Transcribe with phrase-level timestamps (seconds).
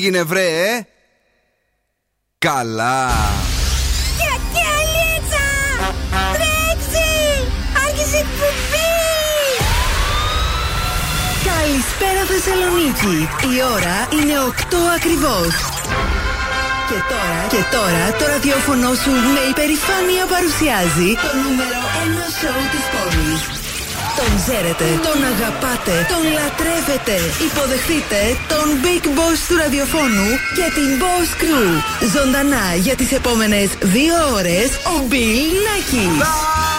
[0.00, 0.86] έγινε βρε, ε;
[2.38, 3.10] Καλά.
[4.16, 5.46] Γιατί αλίτσα!
[6.32, 7.08] Τρέξει!
[7.86, 8.90] Άρχισε εκπομπή!
[11.44, 13.28] Καλησπέρα Θεσσαλονίκη.
[13.56, 15.69] Η ώρα είναι 8 ακριβώς.
[16.90, 22.84] Και τώρα, και τώρα το ραδιόφωνο σου με υπερηφάνεια παρουσιάζει το νούμερο 1 σοου της
[22.92, 23.40] πόλης.
[24.18, 27.16] Τον ξέρετε, τον αγαπάτε, τον λατρεύετε.
[27.48, 28.20] Υποδεχτείτε
[28.52, 31.70] τον Big Boss του ραδιοφώνου και την Boss Crew.
[32.14, 36.69] Ζωντανά για τις επόμενες δύο ώρες ο Bill Nackis.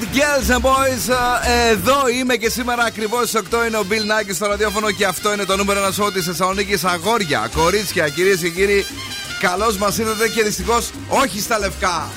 [0.00, 1.08] Right, girls and boys.
[1.46, 5.04] Ε, Εδώ είμαι και σήμερα ακριβώς στις 8 είναι ο Bill Nackis στο ραδιόφωνο και
[5.06, 6.84] αυτό είναι το νούμερο ένα σώμα της Θεσσαλονίκης.
[6.84, 8.86] Αγόρια, κορίτσια, κυρίες και κύριοι,
[9.40, 12.08] καλώς μας ήρθατε και δυστυχώς όχι στα λευκά.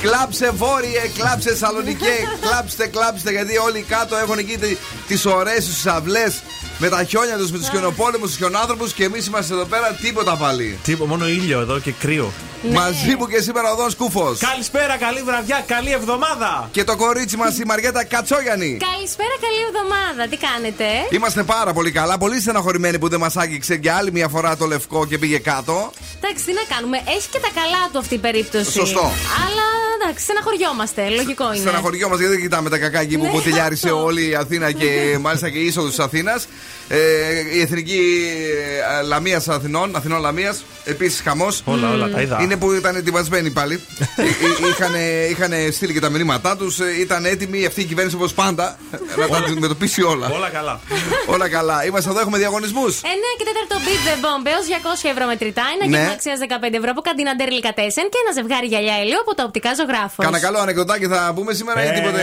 [0.00, 4.58] Κλάψε βόρειε, κλάψε Σαλονικέ, κλάψτε, κλάψτε γιατί όλοι κάτω έχουν εκεί
[5.06, 6.42] τις ωραίες του αυλές
[6.78, 10.36] με τα χιόνια τους, με τους χιονοπόλεμους, τους χιονάνθρωπους και εμείς είμαστε εδώ πέρα τίποτα
[10.36, 10.78] πάλι.
[10.84, 12.32] Τίποτα, μόνο ήλιο εδώ και κρύο.
[12.62, 14.38] Μαζί μου και σήμερα ο Δόν Κούφος.
[14.38, 16.68] Καλησπέρα, καλή βραδιά, καλή εβδομάδα.
[16.72, 18.76] Και το κορίτσι μας η Μαριέτα Κατσόγιανη.
[18.92, 20.28] Καλησπέρα, καλή εβδομάδα.
[20.30, 22.18] Τι κάνετε; Είμαστε πάρα πολύ καλά.
[22.18, 25.92] Πολύ στεναχωρημένοι που δεν μας άγγιξε για άλλη μια φορά το λευκό και πήγε κάτω.
[26.22, 26.96] Εντάξει, τι να κάνουμε.
[26.96, 28.70] Έχει και τα καλά του αυτή η περίπτωση.
[28.70, 29.00] Σωστό.
[29.44, 29.66] Αλλά
[30.02, 31.08] εντάξει, στεναχωριόμαστε.
[31.08, 31.56] Λογικό είναι.
[31.56, 34.04] Στεναχωριόμαστε γιατί δεν κοιτάμε τα κακά εκεί που Ναι, ποτηλιάρισε αυτό.
[34.08, 36.46] όλη η Αθήνα και μάλιστα και η είσοδος της Αθήνας.
[36.92, 36.98] Ε,
[37.56, 38.28] η εθνική
[39.00, 41.62] ε, Λαμίας Αθηνών, Αθηνών Λαμίας, επίσης χαμός.
[41.64, 42.38] Όλα, όλα, τα είδα.
[42.42, 43.80] Είναι που ήταν ετοιμασμένοι πάλι.
[45.30, 46.78] είχαν στείλει και τα μηνύματά τους.
[47.00, 48.76] Ήταν έτοιμη αυτή η κυβέρνηση όπως πάντα
[49.20, 50.28] να τα αντιμετωπίσει όλα.
[50.34, 50.80] Όλα καλά.
[51.34, 51.84] όλα καλά.
[51.84, 53.00] Είμαστε εδώ, έχουμε διαγωνισμούς.
[53.00, 53.04] 9
[53.38, 54.64] και 4 beat the bomb έως
[55.06, 55.62] 200 ευρώ μετρητά.
[55.74, 55.96] Ένα Ναι.
[55.96, 59.44] γεύμα αξίας 15 ευρώ από καντίνα Ντέρλικα Τέσεν και ένα ζευγάρι γυαλιά ηλίου από τα
[59.44, 60.24] οπτικά ζωγράφος.
[60.24, 62.20] Κάνα καλό ανεκδοτάκι θα πούμε σήμερα ή τίποτε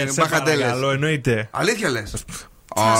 [0.00, 0.60] Ε, σε μπαχατέλες.
[0.60, 1.48] παρακαλώ, εννοείται.
[1.50, 2.12] Αλήθεια λες.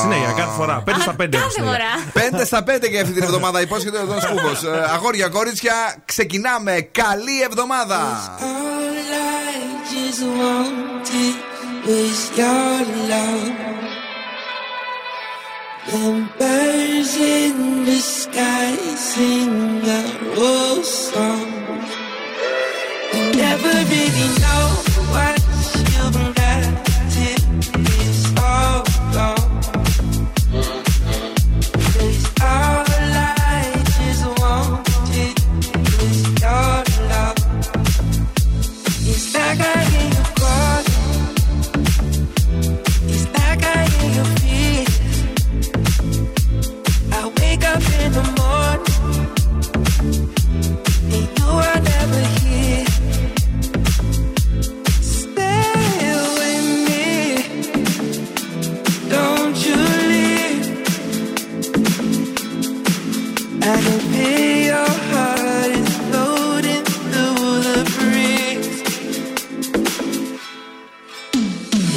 [0.01, 0.83] Συνέχεια, κάθε φορά.
[0.87, 1.29] 5 στα 5.
[1.29, 1.93] Κάθε φορά.
[2.41, 4.51] 5 στα 5 και αυτή την εβδομάδα υπόσχεται ο Δόν Σκούβο.
[4.95, 6.81] Αγόρια, κορίτσια, ξεκινάμε.
[6.81, 7.99] Καλή εβδομάδα.
[8.41, 8.91] All
[9.43, 9.61] I
[9.93, 11.51] just wanted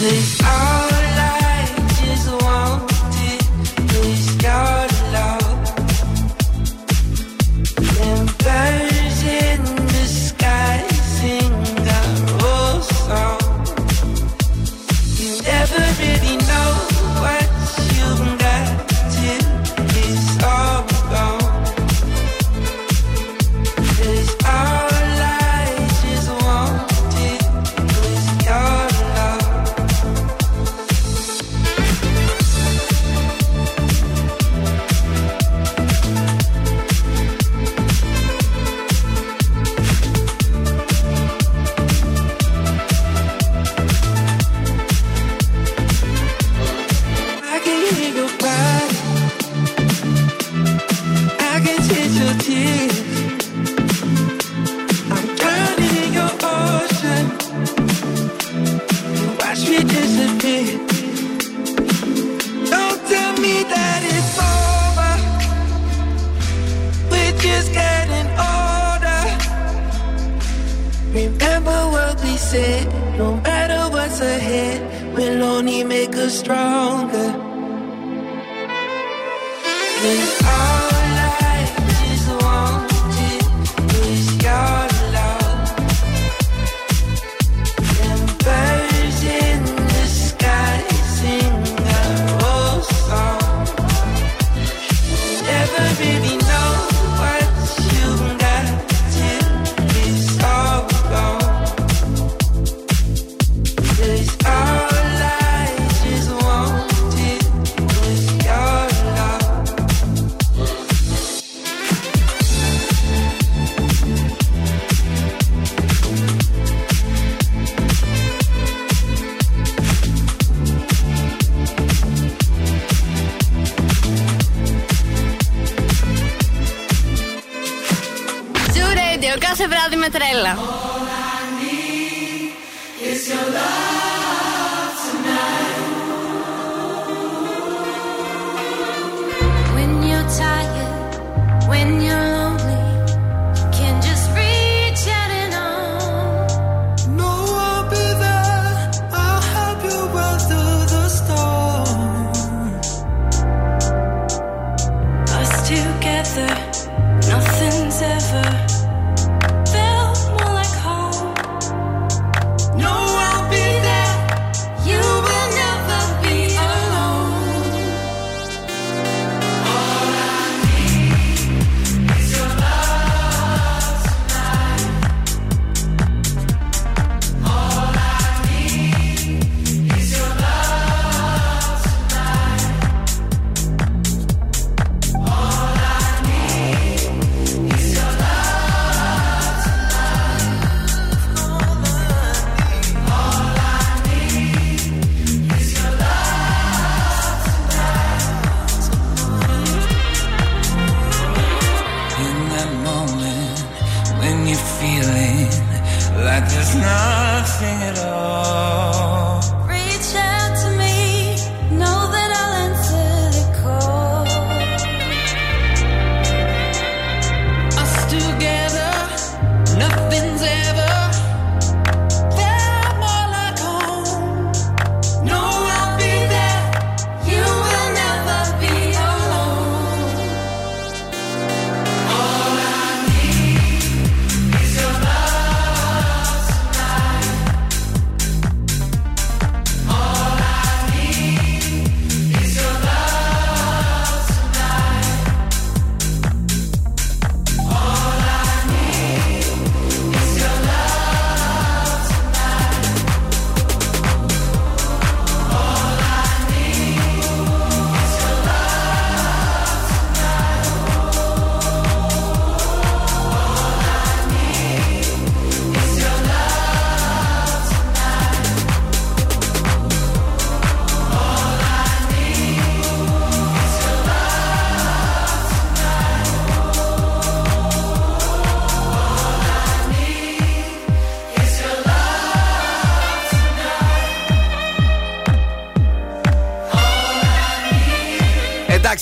[0.03, 0.72] They are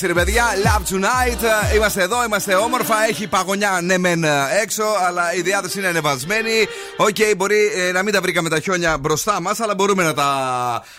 [0.03, 1.43] Εντάξει ρε παιδιά, Love Tonight.
[1.71, 2.95] ε, Είμαστε εδώ, είμαστε όμορφα.
[3.09, 4.29] Έχει παγωνιά ναι μεν ε,
[4.61, 6.67] έξω, αλλά η διάθεση είναι ανεβασμένη.
[7.01, 10.27] Οκ, μπορεί ε, να μην τα βρήκαμε τα χιόνια μπροστά μας, αλλά μπορούμε να τα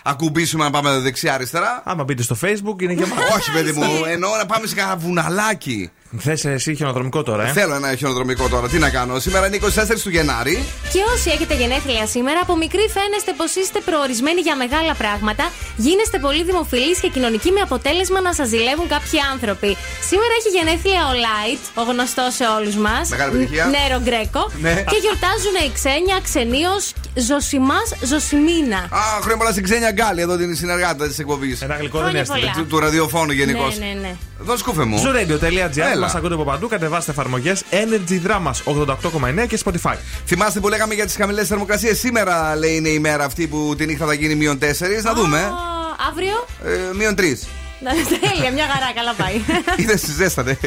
[0.02, 1.82] ακουμπήσουμε να πάμε δεξιά-αριστερά.
[1.84, 3.22] Άμα μπείτε στο facebook είναι γεμάτο.
[3.36, 5.90] Όχι, παιδί μου, εννοώ να πάμε σε κανένα βουναλάκι.
[6.18, 8.68] Θες εσύ χιονοδρομικό τώρα, ε; Θέλω ένα χιονοδρομικό τώρα.
[8.68, 9.18] Τι να κάνω.
[9.18, 9.68] Σήμερα είναι 24
[10.02, 10.64] του Γενάρη.
[10.92, 15.44] Και όσοι έχετε γενέθλια σήμερα, από μικρή φαίνεστε πως είστε προορισμένοι για μεγάλα πράγματα.
[15.76, 19.70] Γίνεστε πολύ δημοφιλείς και κοινωνικοί με αποτέλεσμα να σας ζηλεύουν κάποιοι άνθρωποι.
[20.10, 23.08] Σήμερα έχει γενέθλια ο Light, ο γνωστός σε όλους μας.
[23.08, 23.64] Μεγάλη επιτυχία.
[23.76, 24.42] Νέρο Γκρέκο.
[24.64, 24.74] Ναι.
[24.92, 26.70] Και γιορτάζουν η Ξένια, Ξενίω,
[27.14, 28.76] Ζωσιμάς, Ζωσιμίνα.
[28.76, 31.62] Α, χρόνια πολλά στην Ξένια Γκάλη, εδώ την συνεργάτα της εκπομπής.
[31.62, 32.40] Ένα γλυκό δεν Χρόνια έστειλε.
[32.40, 32.52] πολλά.
[32.52, 33.78] Του, του ραδιοφώνου γενικώς.
[33.78, 34.14] Ναι, ναι, ναι.
[34.40, 35.02] Εδώ σκούφε μου.
[35.02, 36.00] Zooradio.gr Έλα.
[36.00, 36.68] Μας ακούτε από παντού.
[36.68, 38.72] Κατεβάστε εφαρμογές Energy Dramas
[39.42, 39.94] 88,9 και Spotify.
[40.26, 41.98] Θυμάστε που λέγαμε για τις χαμηλές θερμοκρασίες.
[41.98, 45.02] Σήμερα λέει είναι η μέρα αυτή που τη νύχτα θα γίνει μείον 4.
[45.02, 45.38] Να δούμε.
[45.38, 45.52] Α,
[46.10, 47.22] αύριο; Ε, μείον 3.
[48.20, 49.40] Τέλεια, μια χαρά, καλά πάει.
[49.76, 50.58] Είδες, ζέστανε.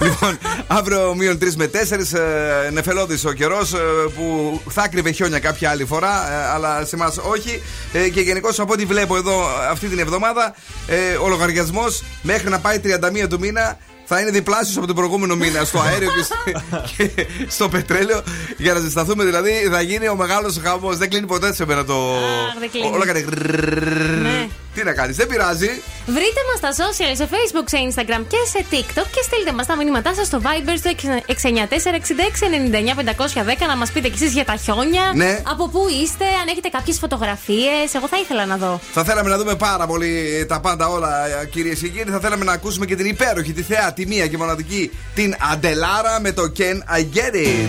[0.00, 2.14] λοιπόν, αύριο μείον 3 με 4.
[2.66, 3.72] Ε, Νεφελώδης ο καιρός
[4.16, 7.62] που θα κρύβε χιόνια κάποια άλλη φορά, ε, αλλά σε εμά όχι.
[7.92, 10.54] Ε, και γενικώς από ό,τι βλέπω εδώ αυτή την εβδομάδα,
[10.86, 12.78] ε, ο λογαριασμός μέχρι να πάει
[13.24, 16.60] 31 του μήνα θα είναι διπλάσιος από τον προηγούμενο μήνα στο αέριο και, στο-
[16.96, 18.22] και στο πετρέλαιο.
[18.56, 20.96] Για να ζεσταθούμε δηλαδή, θα γίνει ο μεγάλος χαμός.
[20.96, 21.94] Δεν κλείνει ποτέ σε μένα το.
[22.16, 22.54] Αχ,
[24.74, 25.82] τι να κάνεις, δεν πειράζει.
[26.06, 29.76] Βρείτε μας στα social, σε facebook, σε instagram και σε tiktok και στείλτε μας τα
[29.76, 30.90] μηνύματά σας στο Viber στο
[33.60, 35.12] 694-6699-510 να μας πείτε κι εσείς για τα χιόνια.
[35.14, 35.42] Ναι.
[35.48, 37.94] Από πού είστε, αν έχετε κάποιες φωτογραφίες.
[37.94, 38.80] Εγώ θα ήθελα να δω.
[38.92, 41.10] Θα θέλαμε να δούμε πάρα πολύ τα πάντα όλα,
[41.50, 42.10] κυρίες και κύριοι.
[42.10, 46.20] Θα θέλαμε να ακούσουμε και την υπέροχη, τη θεά, τη μία και μοναδική, την Αντελάρα
[46.20, 47.68] με το Can I Get It;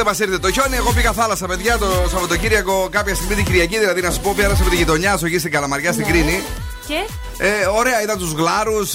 [0.00, 3.78] Δεν μας έρθει το χιόνι, εγώ πήγα θάλασσα, παιδιά, το Σαββατοκύριακο, κάποια στιγμή την Κυριακή.
[3.78, 6.42] Δηλαδή, να σου πω, πέρασα με τη γειτονιά σου εκεί στην Καλαμαριά, στην Κρίνη.
[6.86, 6.94] Και;
[7.38, 8.92] Ε, ωραία, είδα τους γλάρους,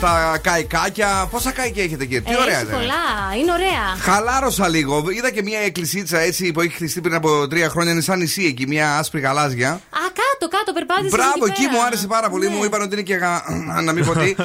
[0.00, 1.28] τα καϊκάκια.
[1.30, 2.78] Πόσα καϊκιά έχετε εκεί, τι ε, ωραία έχεις ήταν.
[2.78, 3.04] πολλά.
[3.40, 3.84] Είναι ωραία.
[4.00, 5.04] Χαλάρωσα λίγο.
[5.08, 7.92] Είδα και μια εκκλησίτσα έτσι που έχει χτιστεί πριν από τρία χρόνια.
[7.92, 9.70] Είναι σαν νησί εκεί, μια άσπρη γαλάζια.
[9.70, 11.10] Α, κάτω, κάτω, περπάτησες.
[11.10, 12.48] Μπράβο, εκεί μου άρεσε πάρα πολύ.
[12.48, 12.54] Ναι.
[12.54, 13.44] Μου είπαν ότι είναι και γα...
[13.86, 14.34] να μην πω τι.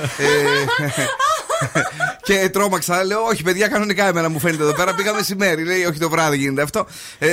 [2.27, 3.03] Ε, και τρόμαξα.
[3.03, 4.93] Λέω, Όχι, παιδιά, κανονικά εμένα μου φαίνεται εδώ πέρα.
[4.95, 5.63] Πήγα μεσημέρι.
[5.63, 6.85] Λέει, Όχι, το βράδυ γίνεται αυτό.
[7.19, 7.29] Ε,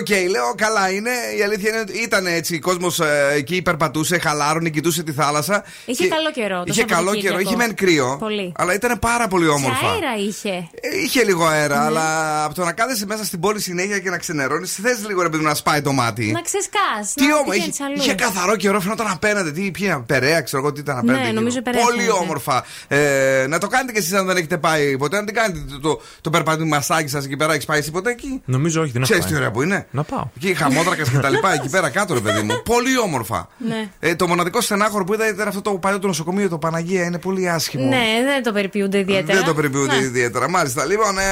[0.00, 1.10] Οκ, λέω, καλά είναι.
[1.38, 2.54] Η αλήθεια είναι ότι ήταν έτσι.
[2.54, 3.00] Ο κόσμος
[3.34, 5.64] εκεί περπατούσε, χαλάρωνε, κοιτούσε τη θάλασσα.
[5.84, 7.36] Είχε Και- καλό καιρό το Είχε καλό Σαββατοκύριακο.
[7.38, 7.48] καιρό.
[7.48, 8.16] Είχε μεν κρύο.
[8.20, 8.52] Πολύ.
[8.56, 9.86] Αλλά ήταν πάρα πολύ Και όμορφα.
[9.86, 10.48] αέρα είχε;
[10.80, 11.84] Ε, Είχε λίγο αέρα, Ναι.
[11.84, 12.04] αλλά
[12.44, 15.42] από το να κάθεσαι μέσα στην πόλη συνέχεια και να ξενερώνεις, θες λίγο ρε παιδί
[15.42, 16.30] μου, να σπάει το μάτι.
[16.32, 17.12] Να ξεσκάς.
[17.14, 17.94] Τι να όμω, είχε, πηγαίνεις αλλού.
[17.96, 19.50] είχε καθαρό καιρό, φαινόταν απέναντι.
[19.50, 21.20] Τι, ποια είναι, Περαία, ξέρω εγώ τι ήταν απέναντι.
[21.20, 21.34] Ναι, εκεί.
[21.34, 22.18] νομίζω Περαία Πολύ φαίνεται.
[22.18, 22.64] όμορφα.
[22.88, 25.16] Ε, να το κάνετε κι εσείς αν δεν έχετε πάει ποτέ.
[25.16, 27.52] Να την κάνετε το, το, το περπατημασάκι σας εκεί πέρα.
[27.52, 29.40] Έχεις πάει εσύ ποτέ εκεί; Νομίζω όχι, δεν έχω Ξέρεις τι πάει.
[29.40, 30.24] ωραία που είναι; Να πάω.
[30.36, 32.62] Εκεί χαμότρακα και τα λοιπά, εκεί πέρα κάτω, ρε παιδί μου.
[32.74, 33.48] Πολύ όμορφα.
[33.58, 33.88] Ναι.
[34.00, 37.04] Ε, το μοναδικό στενάχωρο που είδα ήταν αυτό το παλιό του νοσοκομείο, το Παναγία.
[37.04, 37.88] Είναι πολύ άσχημο.
[37.88, 39.38] Ναι, δεν το περιποιούνται ιδιαίτερα.
[39.38, 40.00] Δεν το περιποιούνται Να.
[40.02, 40.48] ιδιαίτερα.
[40.48, 40.84] Μάλιστα.
[40.84, 41.22] Λοιπόν, ε,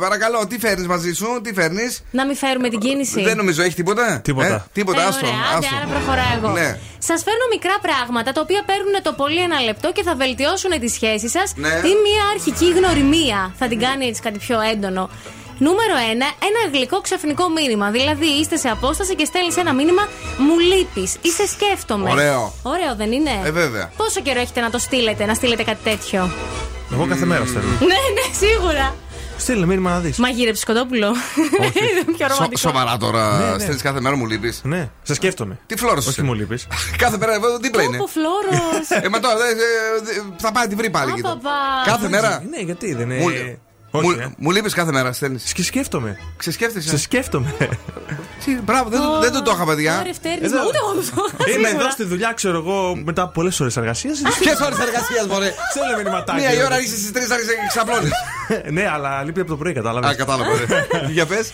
[0.00, 3.22] παρακαλώ, τι φέρνεις μαζί σου, τι φέρνεις; Να μην φέρουμε την κίνηση.
[3.22, 4.46] Δεν νομίζω, έχει τίποτα; Τίποτα.
[4.46, 5.26] Ε, τίποτα, Ε, άστο.
[5.26, 5.76] ωραία, άντε, άστο.
[5.76, 6.50] άρα προχωράω εγώ.
[6.50, 6.78] Ναι.
[6.98, 10.88] Σας φέρνω μικρά πράγματα τα οποία παίρνουν το πολύ ένα λεπτό και θα βελτιώσουν τη
[10.88, 11.68] σχέση σας Ναι.
[11.90, 13.54] ή μια αρχική γνωριμία.
[13.58, 15.10] Θα την κάνει έτσι κάτι πιο έντονο.
[15.58, 16.00] Νούμερο 1.
[16.48, 17.90] Ένα γλυκό ξαφνικό μήνυμα.
[17.90, 22.10] Δηλαδή είστε σε απόσταση και στέλνεις ένα μήνυμα Μου λείπεις ή σε σκέφτομαι.
[22.10, 22.52] Ωραίο.
[22.62, 23.90] Ωραίο, δεν είναι; Ε, βέβαια.
[23.96, 26.30] Πόσο καιρό έχετε να το στείλετε, να στείλετε κάτι τέτοιο;
[26.92, 27.68] Εγώ κάθε μέρα στέλνω.
[27.80, 28.94] ναι, ναι, σίγουρα.
[29.38, 30.18] Στείλε μήνυμα να δεις.
[30.18, 31.06] Μαγείρεψε κοτόπουλο.
[32.06, 32.60] Είναι πιο Σο- ρομαντικό.
[32.60, 33.38] σοβαρά τώρα.
[33.38, 33.58] Ναι, ναι.
[33.58, 34.60] Στέλνεις κάθε μέρα μου λείπεις.
[34.64, 35.58] Ναι, σε σκέφτομαι.
[35.66, 36.66] Τι φλόρο Όχι μου λείπεις.
[37.02, 38.90] Κάθε μέρα εδώ δίπλα είναι; Πόπο φλόρος.
[39.04, 41.10] Ε, μα τώρα ε, ε, θα πάει να τη βρει πάλι.
[41.10, 41.34] Α, εκεί τώρα.
[41.34, 41.56] παπά.
[41.84, 43.58] Κάθε μέρα; Ναι, γιατί δεν Μου, είναι.
[43.98, 44.18] Όχι.
[44.20, 45.52] ε; μου, μου λείπεις κάθε μέρα, στέλνεις.
[45.52, 46.18] Και σκέφτομαι.
[46.36, 47.54] Ξεσκέφτεσαι; Σε σκέφτομαι.
[48.44, 49.98] Τι, Μπράβο, δεν, το- δεν το το είχα, παιδιά.
[50.00, 50.56] Ωραία, φτέρνεις, Εδώ.
[50.58, 51.50] μα ούτε εγώ δεν το είχα.
[51.50, 51.82] Είμαι σίγουρα.
[51.84, 54.18] εδώ στη δουλειά, ξέρω εγώ, μετά από πολλές ώρες εργασίας.
[54.40, 56.40] Ποιες ώρες εργασίας, μωρέ; Στέλνε μηνυματάκι.
[56.40, 58.10] Μία η ώρα είσαι στις 3 άρχισε και ξαπλώνεις.
[58.76, 60.14] Ναι, αλλά λείπει από το πρωί, Α, κατάλαβε.
[60.14, 60.50] κατάλαβα.
[60.50, 60.66] ωραία.
[61.16, 61.52] Για πες.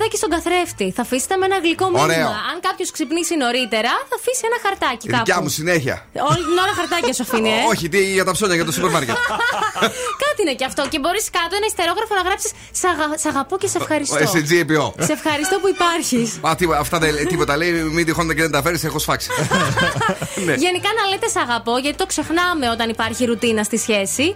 [0.00, 0.86] Ένα χαρτάκι στον καθρέφτη.
[0.96, 2.02] Θα αφήσετε με ένα γλυκό μήνυμα.
[2.08, 2.28] Ωραίο.
[2.50, 5.42] Αν κάποιος ξυπνήσει νωρίτερα, θα αφήσει ένα χαρτάκι Η δικιά κάπου.
[5.44, 5.96] μου συνέχεια.
[6.30, 7.62] Όλη την ώρα χαρτάκια σου αφήνει, ε.
[7.72, 9.16] Όχι, τι για τα ψώνια, για το σούπερ μάρκετ.
[10.24, 10.82] Κάτι είναι και αυτό.
[10.92, 14.16] Και μπορείς κάτω ένα ιστερόγραφο να γράψεις Σ' αγα- σ' αγαπώ και σε ευχαριστώ.
[14.34, 14.84] SGPO.
[15.08, 16.28] Σε ευχαριστώ που υπάρχεις.
[16.48, 17.52] Α, τίποτα, αυτά δεν λέει τίποτα.
[17.60, 19.28] Λέει, μην τυχόν και δεν τα φέρεις, έχω σφάξει.
[20.46, 20.54] Ναι.
[20.64, 24.26] Γενικά να λέτε σ' αγαπώ, γιατί το ξεχνάμε όταν υπάρχει ρουτίνα στη σχέση.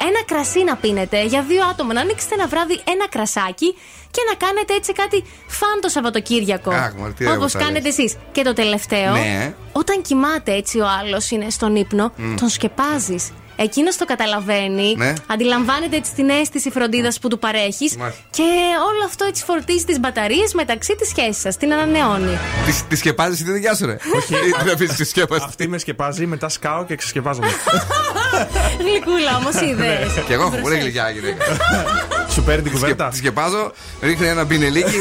[0.00, 1.92] Ένα κρασί να πίνετε για δύο άτομα.
[1.92, 3.74] Να ανοίξετε ένα βράδυ ένα κρασάκι
[4.10, 6.70] και να κάνετε έτσι κάτι φαν το Σαββατοκύριακο.
[6.70, 8.16] Αχ, μωρέ, τι ωραία Όπως που τα κάνετε εσείς.
[8.32, 9.54] Και το τελευταίο, Ναι.
[9.72, 13.30] όταν κοιμάται έτσι ο άλλος είναι στον ύπνο, τον σκεπάζεις.
[13.56, 15.12] Εκείνος το καταλαβαίνει, Ναι.
[15.26, 18.20] αντιλαμβάνεται έτσι την αίσθηση φροντίδας που του παρέχεις Μάλιστα.
[18.30, 18.42] και
[18.88, 21.56] όλο αυτό έτσι φορτίζει τις μπαταρίες μεταξύ της σχέσης σας.
[21.56, 22.38] Την ανανεώνει.
[22.66, 24.34] Τη- Τη σκεπάζεις τη δικιά σου, ρε; Όχι.
[24.62, 25.42] Την αφήσει τη σκέπαση.
[25.46, 27.46] Αυτή με σκεπάζει, μετά σκάω και ξεσκεπάζομαι.
[28.80, 30.12] Γλυκούλα όμως είδες.
[30.26, 31.44] Και εγώ έχω πολύ γλυκιά γυναίκα.
[32.32, 33.08] Σου παίρνει την Σκε- κουβέρτα.
[33.08, 34.96] Τη σκεπάζω, ρίχνει ένα πινελίκι.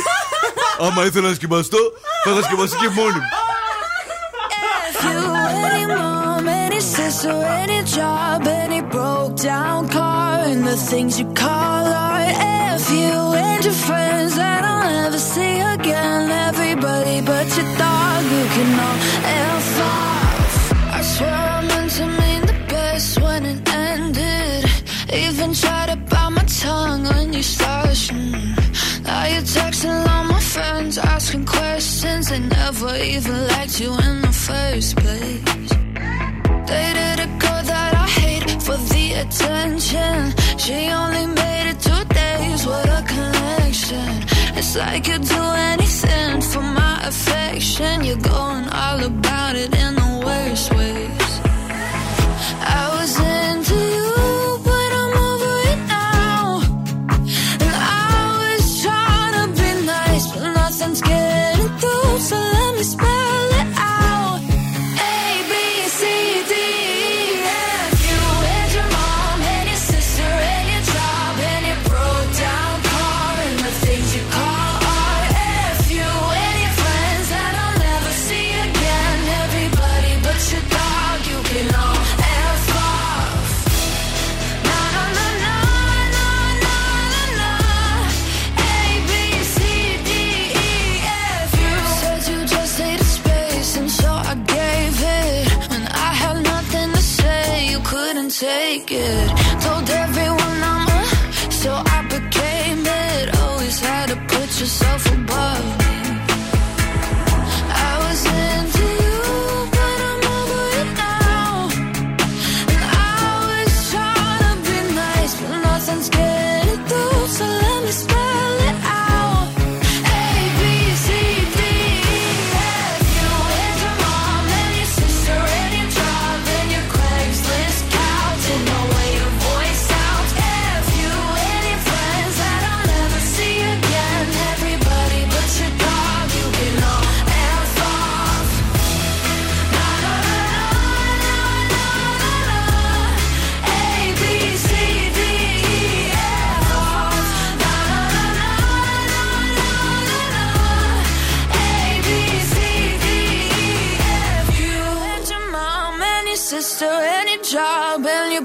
[0.79, 1.77] Άμα ήθελα να σκεπαστώ,
[2.23, 3.21] θα τα σκεπαστεί και μόνη μου.
[7.15, 12.33] house or any job, any broke down car, and the things you call art.
[12.75, 18.45] If you and your friends that I'll never see again, everybody but your dog, you
[18.55, 18.97] can all
[19.57, 20.73] F off.
[20.97, 24.65] I swear I meant to mean the best when it ended.
[25.13, 27.85] Even tried to bite my tongue when you started.
[29.03, 32.29] Now you're texting all my friends, asking questions.
[32.29, 35.75] They never even liked you in the first place.
[36.67, 40.33] Dated a girl that I hate for the attention.
[40.57, 42.65] She only made it two days.
[42.65, 44.23] What a connection.
[44.57, 48.03] It's like you'd do anything for my affection.
[48.03, 51.24] You're going all about it in the worst way.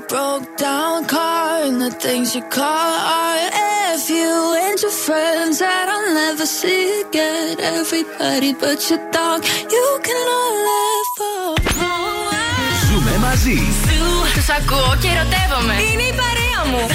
[0.09, 2.93] broke down car and the things you call
[3.25, 3.53] art.
[3.95, 4.33] If you
[4.65, 9.41] and your friends that I'll never see again, everybody but your dog,
[9.75, 11.61] you can all laugh off.
[12.87, 13.61] Ζούμε μαζί.
[14.35, 15.75] Του ακούω και ερωτεύομαι.
[15.93, 16.87] Είναι η παρέα μου.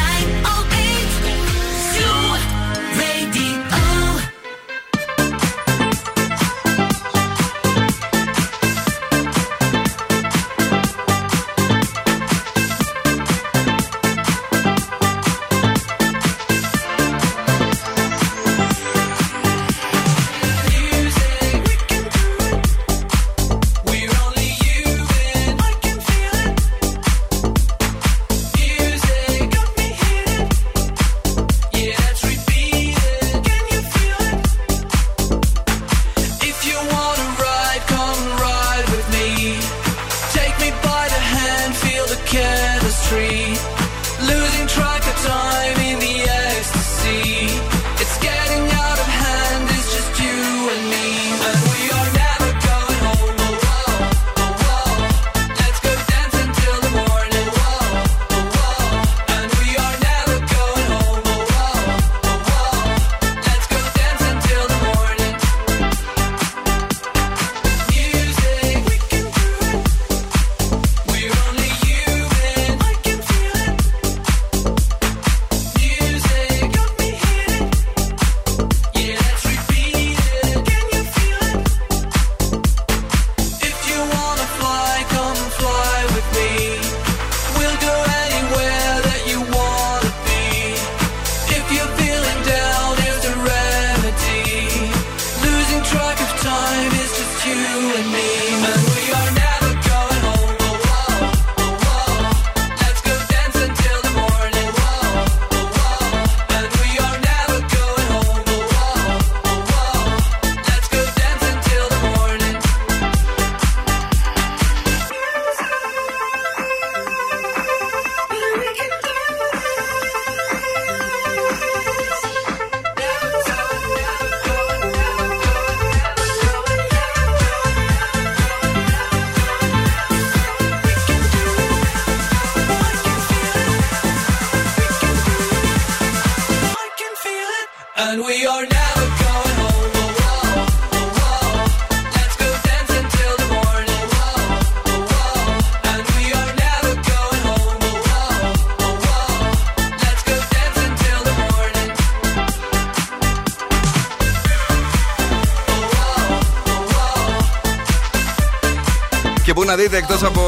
[159.86, 160.42] Δείτε εκτός από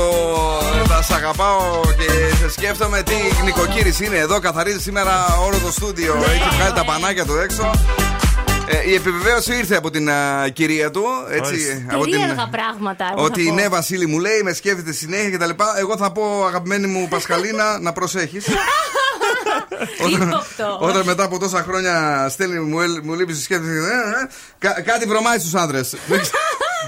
[0.87, 4.39] τα σ' αγαπάω και σε σκέφτομαι τι νοικοκύρης είναι εδώ.
[4.39, 6.15] Καθαρίζει σήμερα όλο το στούντιο.
[6.25, 7.71] Έχει βγάλει τα πανάκια του έξω.
[8.67, 11.03] Ε, η επιβεβαίωση ήρθε από την α, κυρία του.
[11.29, 11.85] Έτσι, Ορίστε.
[11.91, 13.05] από την, Περίεργα πράγματα.
[13.11, 13.53] εγώ θα ότι πω.
[13.53, 15.49] ναι, Βασίλη μου λέει, με σκέφτεται συνέχεια κτλ.
[15.79, 18.45] Εγώ θα πω, αγαπημένη μου Πασχαλίνα, να προσέχεις.
[20.11, 20.77] Ύποπτο.
[20.79, 23.71] Όταν μετά από τόσα χρόνια στέλνει, μου, έλ- μου λείπει σκέφτεται.
[23.71, 24.27] ε, ε,
[24.59, 25.79] κα- κάτι βρωμάει στους άντρε.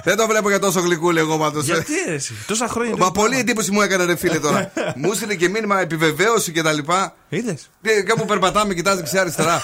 [0.04, 1.66] Δεν το βλέπω για τόσο γλυκούλη εγώ πάντως.
[1.66, 2.94] Γιατί ρε, εσύ, τόσα χρόνια.
[2.98, 4.72] Μα πολύ εντύπωση μου έκανε ρε φίλε τώρα.
[4.96, 6.78] μου έστειλε και μήνυμα επιβεβαίωση κτλ.
[7.30, 7.70] Είδες.
[7.82, 9.62] Και κάπου περπατάμε, κοιτάζει δεξιά-αριστερά.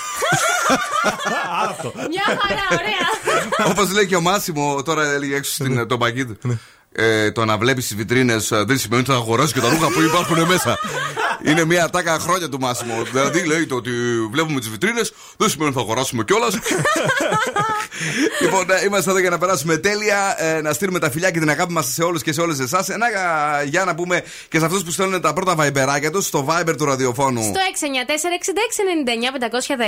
[1.70, 1.94] Αυτό.
[1.96, 3.72] Μια χαρά, ωραία.
[3.72, 6.60] Όπως λέει και ο Μάσιμο, τώρα έλεγε έξω στην, τον παγκί του.
[6.98, 10.02] Ε, το να βλέπεις τις βιτρίνες δεν σημαίνει ότι θα αγοράσει και τα ρούχα που
[10.02, 10.78] υπάρχουν μέσα.
[11.46, 13.04] Είναι μια ατάκα χρόνια του Μάσιμο.
[13.12, 13.92] Δηλαδή λέει το ότι
[14.32, 16.54] βλέπουμε τις βιτρίνες δεν σημαίνει ότι θα αγοράσουμε κιόλας.
[18.42, 20.36] λοιπόν, ε, είμαστε εδώ για να περάσουμε τέλεια.
[20.38, 22.90] ε, να στείλουμε τα φιλιά και την αγάπη μας σε όλους και σε όλες εσάς.
[22.90, 23.06] Ένα
[23.62, 26.74] ε, για να πούμε και σε αυτούς που στέλνουν τα πρώτα βαϊμπεράκια τους στο Viber
[26.78, 27.42] του ραδιοφώνου.
[27.44, 27.54] Στο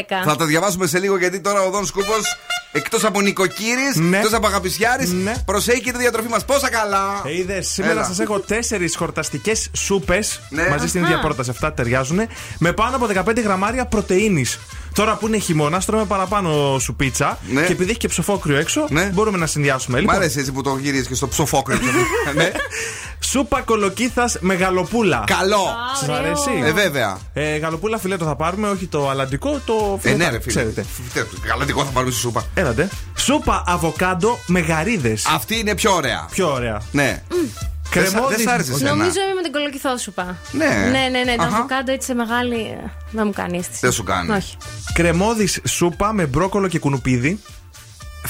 [0.09, 0.21] 694-6699-510.
[0.25, 2.37] Θα τα διαβάσουμε σε λίγο γιατί τώρα ο Δόν Σκούπος
[2.71, 4.17] εκτός από νοικοκύρης, Ναι.
[4.17, 5.33] εκτός από αγαπησιάρης, Ναι.
[5.45, 6.45] προσέχει και τη διατροφή μας.
[6.45, 6.96] Πόσα καλά!
[7.39, 8.03] Είδες, σήμερα Έλα.
[8.03, 10.67] σας έχω τέσσερις χορταστικές σούπες Ναι.
[10.69, 11.49] μαζί στην ίδια πρόταση.
[11.49, 12.19] Αυτά ταιριάζουν
[12.59, 14.45] με πάνω από 15 γραμμάρια πρωτενη.
[14.97, 17.61] Τώρα που είναι χειμώνα, τρώμε παραπάνω σου πίτσα Ναι.
[17.65, 19.03] και επειδή έχει και ψοφόκριο έξω, Ναι.
[19.13, 19.97] μπορούμε να συνδυάσουμε.
[19.97, 21.75] Μ' Λοιπόν, αρέσει έτσι που το γυρίζεις και στο ψοφόκρυ.
[22.35, 22.51] ναι.
[23.19, 25.23] σούπα κολοκύθας με γαλοπούλα.
[25.27, 25.65] Καλό!
[26.05, 27.17] Σα αρέσει; Ε, βέβαια.
[27.33, 30.53] Ε, γαλοπούλα φιλέτο θα πάρουμε, όχι το αλλαντικό, το Ε, φιλετάκι, ναι, ρε φίλε.
[30.53, 30.85] Ξέρετε.
[31.47, 32.45] Γαλατικό θα πάρουμε στη σούπα.
[32.53, 32.89] Έλατε.
[33.17, 35.25] Σούπα αβοκάντο με γαρίδες.
[35.35, 36.27] Αυτή είναι πιο ωραία.
[36.31, 36.81] Πιο ωραία.
[36.91, 37.23] Ναι.
[37.29, 38.35] Δεν σ' Κρεμόδι.
[38.35, 38.89] δεν σ' άρεσε εσένα.
[38.89, 40.37] Νομίζω είμαι με την κολοκυθόσουπα.
[40.51, 40.65] Ναι.
[40.91, 41.35] Ναι, ναι, ναι.
[41.35, 41.55] Το Αχα.
[41.57, 42.55] αβοκάντο έτσι σε μεγάλη.
[42.55, 43.79] ε, Δεν μου κάνει αίσθηση.
[43.81, 44.31] Δεν σου κάνει.
[44.31, 44.57] Όχι.
[44.93, 47.39] Κρεμόδι σούπα με μπρόκολο και κουνουπίδι.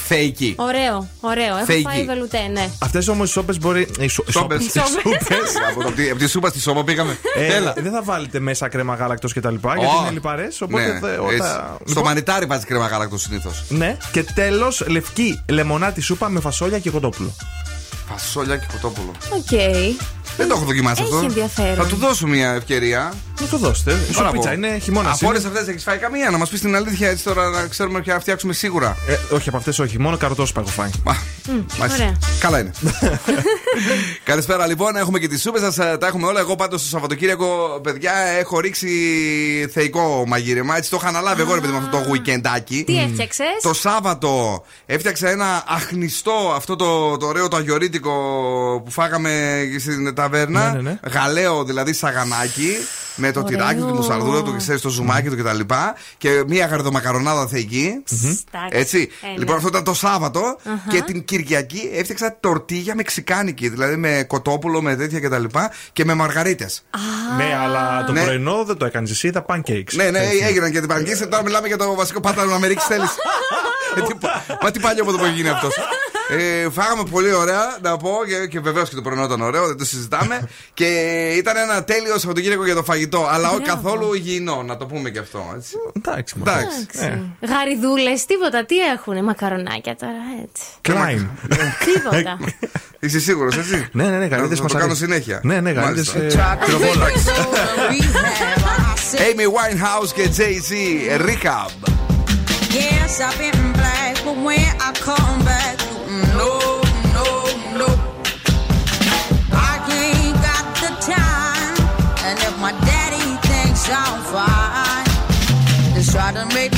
[0.06, 0.54] Φέικι.
[0.58, 1.56] Ωραίο, ωραίο.
[1.56, 1.82] Έχω Φέικι.
[1.82, 2.68] φάει βελουτέ, ναι.
[2.78, 3.88] Αυτές όμως οι σόπες μπορεί.
[4.00, 4.62] οι σου- Σόπες.
[4.62, 4.66] σόπες.
[4.66, 5.54] Οι σόπες.
[5.70, 7.18] Από το- από τη σούπα στη σώμα πήγαμε.
[7.36, 7.72] Ε, Έλα.
[7.72, 10.60] Δεν θα βάλετε μέσα κρέμα γάλακτος και τα λοιπά, γιατί Ω, είναι λιπαρές.
[10.60, 10.86] Οπότε.
[10.86, 11.34] ναι, θε- έτσι.
[11.34, 13.64] όταν- Στο Λοιπόν, μανιτάρι βάζεις κρέμα γάλακτος συνήθως.
[13.68, 13.96] Ναι.
[14.12, 17.34] Και τέλος, λευκή λεμονάτη σούπα με φασόλια και κοτόπουλο.
[18.08, 19.12] Φασόλια και κοτόπουλο.
[19.32, 19.50] Οκ.
[20.36, 21.26] Δεν το έχω δοκιμάσει Έχει αυτό.
[21.26, 21.76] ενδιαφέρον.
[21.76, 23.12] Θα του δώσω μια ευκαιρία.
[23.40, 23.90] Να το δώσετε.
[23.92, 24.26] Η Μπράβο.
[24.28, 25.16] σουπίτσα είναι χειμώνας.
[25.16, 28.00] Από όλες αυτές έχεις φάει καμία, να μας πεις την αλήθεια έτσι τώρα να ξέρουμε
[28.00, 28.96] ποια φτιάξουμε σίγουρα.
[29.08, 29.98] Ε, όχι, από αυτές όχι.
[29.98, 30.90] Μόνο καροτόσουπα έχω φάει.
[31.04, 31.16] Μα,
[31.78, 32.02] μάλιστα.
[32.04, 32.18] ωραία.
[32.40, 32.70] Καλά είναι.
[34.24, 36.40] Καλησπέρα λοιπόν, έχουμε και τις σούπες σας, τα έχουμε όλα.
[36.40, 38.88] Εγώ πάντως το Σαββατοκύριακο, παιδιά, έχω ρίξει
[39.72, 40.76] θεϊκό μαγείρεμα.
[40.76, 42.82] Έτσι το είχα αναλάβει εγώ, ρε παιδί, με αυτό το weekendάκι.
[42.86, 48.12] Τι έφτιαξες; Το Σάββατο έφτιαξα ένα αχνιστό αυτό το, το ωραίο το αγιορείτικο
[48.84, 50.70] που φάγαμε στην ταβέρνα.
[50.72, 51.10] Ναι, ναι, ναι.
[51.10, 52.72] Γαλαίο δηλαδή σαγανάκι.
[53.20, 53.50] Με το Ωραίο.
[53.58, 55.60] τυράκι του, τη μουσαρδούρα του και ξέρει το ζουμάκι του κτλ.
[56.18, 58.02] Και μία γαρδομακαρονάδα θεϊκή.
[58.10, 58.68] Εντάξει.
[58.70, 59.08] Έτσι.
[59.22, 59.34] Ε, ναι.
[59.38, 60.56] Λοιπόν, αυτό ήταν το σαββατο
[60.88, 63.68] και την Κυριακή έφτιαξα τορτίγια μεξικάνικη.
[63.68, 65.44] Δηλαδή με κοτόπουλο, με τέτοια κτλ.
[65.44, 65.58] Και,
[65.92, 66.82] και με μαργαρίτες.
[67.36, 68.24] Ναι, αλλά το Ναι.
[68.24, 69.92] πρωινό δεν το έκανες εσύ, τα pancakes.
[69.92, 70.44] Ναι, ναι, Έτσι.
[70.44, 71.26] έγιναν και την πανκίση.
[71.28, 73.04] Τώρα μιλάμε για το βασικό πάταλο να με ρίξει θέλει.
[74.62, 75.74] Μα τι παλιό από το που γίνει αυτός.
[76.30, 79.76] Ε, φάγαμε πολύ ωραία, να πω, και, και βεβαίως και το πρωινό ήταν ωραίο, δεν
[79.76, 80.48] το συζητάμε.
[80.78, 80.86] και
[81.36, 83.82] ήταν ένα τέλειος Σαββατοκύριακο για το φαγητό, αλλά όχι Μπράβο.
[83.82, 85.52] καθόλου υγιεινό, να το πούμε και αυτό.
[85.56, 85.74] Έτσι.
[85.96, 86.52] Εντάξει, μα.
[86.52, 87.32] Εντάξει.
[87.40, 88.64] Γαριδούλες, τίποτα.
[88.64, 90.12] Τι έχουνε, μακαρονάκια τώρα,
[90.42, 90.62] έτσι.
[90.88, 91.26] Klein.
[91.94, 92.38] Τίποτα.
[93.00, 95.40] Είσαι σίγουρος, έτσι; Ναι, ναι, ναι, γαρίδες Θα μα το κάνω συνέχεια.
[95.42, 96.14] Ναι, ναι, γαρίδες.
[96.14, 96.58] Μάλιστα.
[96.64, 97.06] Πυροβόλα.
[99.28, 100.70] Amy Winehouse και Jay-Z,
[101.26, 101.70] Rehab.
[102.78, 105.76] Yes, I've been black, but when I come back,
[113.90, 116.77] I'm fine, just try to make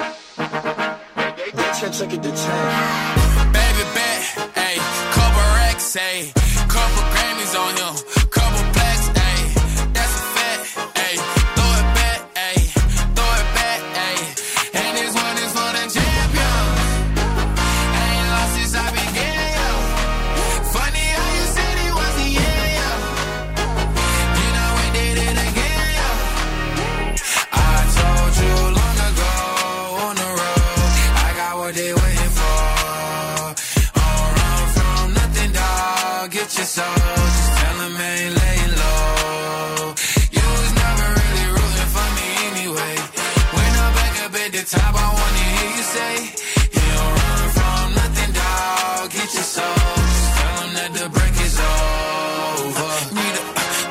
[51.51, 52.91] Is over.
[53.15, 53.43] Need a,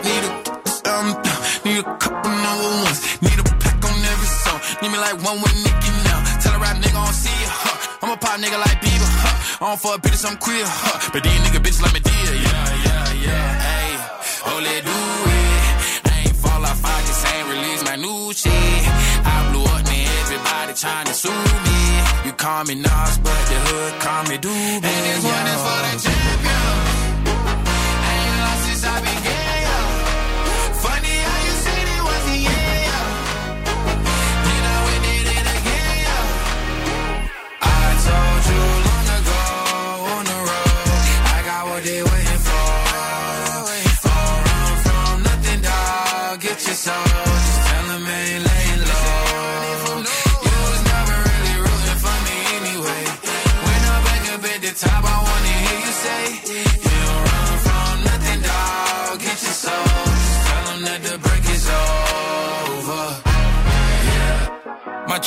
[0.07, 0.33] need a,
[0.93, 1.09] um,
[1.65, 3.01] need a couple number ones.
[3.21, 4.61] Need a pack on every song.
[4.81, 6.21] Need me like one with Nicky now.
[6.41, 7.51] Tell a rap nigga I don't see ya.
[7.65, 7.77] Huh.
[8.03, 9.11] I'm a pop nigga like Bieber.
[9.25, 9.65] Huh.
[9.65, 10.65] I don't fuck bitches, I'm queer.
[10.65, 11.11] Huh.
[11.13, 12.33] But these nigga bitches like me dear.
[12.47, 13.49] Yeah, yeah, yeah.
[13.69, 13.91] Hey,
[14.49, 14.99] oh, let do
[15.37, 16.11] it.
[16.11, 18.53] I ain't fall off, I just ain't release my new shit.
[18.53, 20.09] I blew up, man.
[20.25, 21.81] Everybody trying to sue me.
[22.27, 24.85] You call me Nas, but the hood call me Doobie.
[24.93, 26.20] And this one is for the.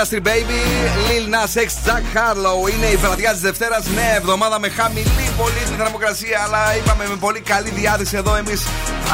[0.00, 0.60] Industry Baby,
[1.08, 2.70] Lil Nas X, Jack Harlow.
[2.72, 3.86] Είναι η βραδιά της Δευτέρας.
[3.94, 6.42] Νέα εβδομάδα με χαμηλή πολύ τη θερμοκρασία.
[6.44, 8.62] Αλλά είπαμε με πολύ καλή διάθεση εδώ εμείς.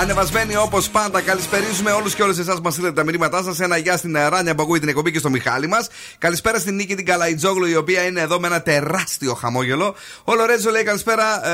[0.01, 1.21] Ανεβασμένοι όπως πάντα.
[1.21, 3.61] Καλησπερίζουμε όλους και όλες εσάς που μας στείλετε τα μηνύματά σας.
[3.61, 5.89] Ένα γεια στην Ράνια που ακούει την εκπομπή και στο Μιχάλη μας.
[6.19, 9.95] Καλησπέρα στην Νίκη την Καλαϊτζόγλου η οποία είναι εδώ με ένα τεράστιο χαμόγελο.
[10.25, 11.49] Ο Λορέτζο λέει καλησπέρα.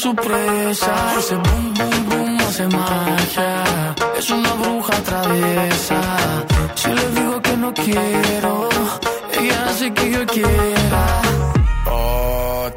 [0.00, 0.94] su presa.
[1.18, 3.94] Ese boom, boom, boom hace magia.
[4.16, 6.00] Es una bruja traviesa.
[6.74, 8.68] Si le digo que no quiero,
[9.38, 11.02] ella hace que yo quiera.
[11.86, 12.70] Oh,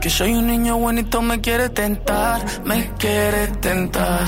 [0.00, 4.24] que soy un niño bonito me quiere tentar, me quiere tentar.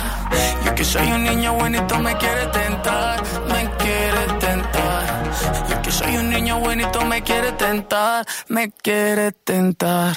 [0.65, 5.33] Yo que soy un niño bonito me quiere tentar, me quiere tentar.
[5.71, 10.17] Yo que soy un niño bonito me quiere tentar, me quiere tentar.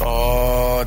[0.00, 0.84] Oh,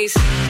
[0.00, 0.49] peace.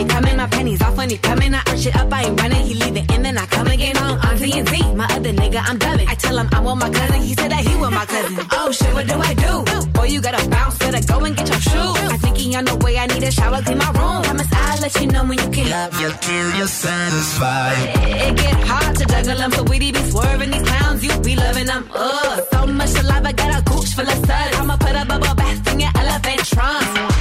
[0.00, 1.52] I he coming, my off when he coming.
[1.52, 4.12] I arch it up, I ain't running, he leaving, and then I come again on
[4.12, 4.96] on TNT.
[4.96, 6.08] My other nigga, I'm dubbing.
[6.08, 8.38] I tell him I want my cousin, he said that he want my cousin.
[8.52, 9.90] Oh shit, what do I do?
[9.92, 12.12] Boy, you gotta bounce, better go and get your shoes.
[12.14, 14.22] I think he on the way, I need a shower, clean my room.
[14.22, 15.68] Promise I'll let you know when you can.
[15.68, 17.76] Love you till you're satisfied.
[18.24, 21.66] It get hard to juggle them, so we be swerving these clowns, you be loving
[21.66, 21.84] them.
[21.92, 24.56] Ugh, so much saliva, got a gooch full of suds.
[24.56, 27.20] I'ma put a bubble bath in your elephant trunk.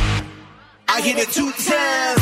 [0.92, 2.22] I hit it two times,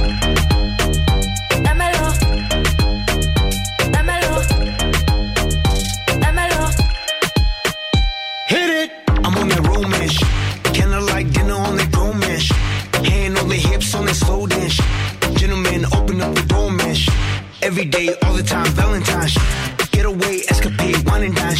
[17.71, 19.33] Every day, all the time, Valentine's.
[19.91, 21.55] Get away, escapade, wine and dine.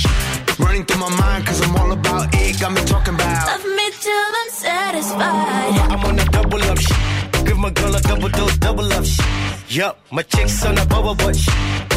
[0.60, 2.60] running through my mind, cause I'm all about it.
[2.60, 3.48] Got me talking about.
[3.48, 5.72] Love me till I'm satisfied.
[5.94, 6.98] I'm on a double up shit.
[7.46, 9.26] Give my girl a double dose, double up shit.
[9.70, 11.54] Yup, my chick's on a bubble butt shit.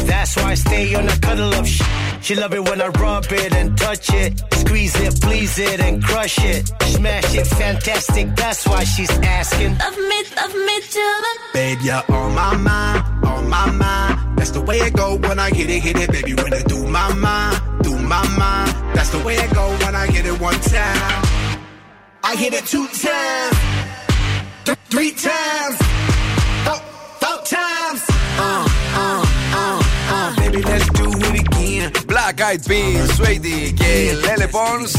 [0.07, 1.85] That's why I stay on a cuddle up shit.
[2.25, 4.41] She love it when I rub it and touch it.
[4.55, 6.65] Squeeze it, please it, and crush it.
[6.81, 8.35] Smash it, fantastic.
[8.35, 9.77] That's why she's asking.
[9.77, 14.39] Love me, love me till I'm Babe, you're on my mind, on my mind.
[14.39, 16.33] That's the way it go when I hit it, hit it, baby.
[16.33, 18.71] When I do my mind, do my mind.
[18.95, 21.23] That's the way it go when I hit it one time.
[22.23, 23.57] I hit it two times,
[24.65, 25.77] th- three times,
[26.65, 26.81] four,
[27.21, 28.01] four times.
[28.41, 28.67] Uh,
[28.97, 30.35] uh, uh, uh.
[30.37, 32.04] Baby, let's do it again.
[32.25, 33.91] Black Eyed Peas, Sweetie και
[34.23, 34.89] Lele Pons.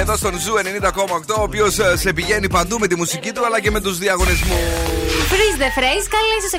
[0.00, 3.70] Εδώ στον Zoo 90,8, ο οποίος σε πηγαίνει παντού με τη μουσική του αλλά και
[3.70, 4.58] με τους διαγωνισμούς.
[5.32, 6.58] Freeze the phrase, καλέστε σε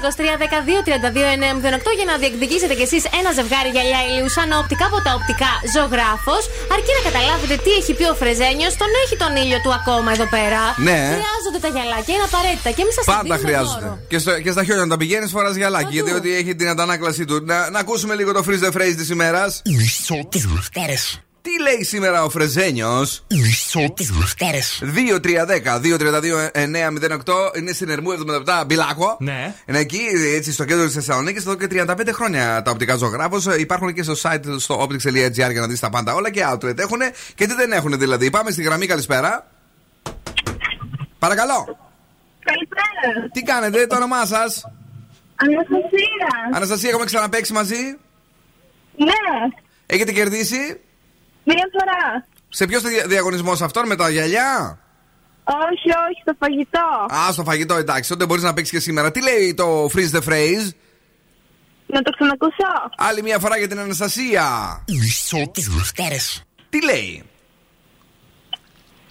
[1.90, 5.52] 2310-232-908 για να διεκδικήσετε κι εσείς ένα ζευγάρι γυαλιά ηλίου σαν οπτικά από τα οπτικά
[5.74, 6.44] Ζωγράφος.
[6.76, 10.28] Αρκεί να καταλάβετε τι έχει πει ο Φρεζένιος, τον έχει τον ήλιο του ακόμα εδώ
[10.36, 10.62] πέρα.
[10.88, 11.00] Ναι.
[11.16, 13.88] Χρειάζονται τα γυαλάκια, είναι απαραίτητα και εμείς σας Πάντα χρειάζονται.
[14.12, 15.94] Και, στο, και στα χιόνια να τα πηγαίνεις, φοράς γυαλάκι.
[15.98, 17.36] Γιατί ότι έχει την αντανάκλασή του.
[17.50, 19.52] Να, να ακούσουμε λίγο το freeze the phrase της ημέρας.
[21.42, 23.26] Τις λέει σήμερα ο Φρεζένιος;
[24.82, 29.18] 2-3-10-2-32-908 είναι στην Ερμού 77 Μπιλάκο.
[29.20, 29.56] Ναι.
[29.66, 30.00] Είναι εκεί,
[30.36, 33.54] έτσι στο κέντρο της Θεσσαλονίκης, εδώ και 35 χρόνια τα οπτικά ζωγράφο.
[33.54, 37.00] Υπάρχουν και στο site στο optics.gr για να δεις τα πάντα όλα και outlet έχουν
[37.36, 38.30] και τι δεν έχουν δηλαδή.
[38.30, 39.48] Πάμε στη γραμμή, καλησπέρα.
[41.20, 41.78] Παρακαλώ.
[42.44, 43.30] Καλησπέρα.
[43.32, 44.66] Τι κάνετε, το όνομά σας;
[45.36, 46.50] Αναστασία.
[46.54, 47.98] Αναστασία, έχουμε ξαναπέξει μαζί;
[49.90, 50.80] Ναι, Έχετε κερδίσει;
[51.44, 52.26] μία φορά.
[52.50, 54.80] Σε ποιος διαγωνισμό αυτόν με τα γυαλιά;
[55.44, 57.16] Όχι, όχι, το φαγητό.
[57.28, 58.10] Α, στο φαγητό, εντάξει.
[58.10, 59.12] Τότε μπορείς να παίξεις και σήμερα.
[59.12, 60.70] Τι λέει το freeze the phrase;
[61.86, 62.90] Να το ξανακούσω.
[62.98, 64.46] Άλλη μια φορά για την Αναστασία.
[66.70, 67.24] Τι λέει;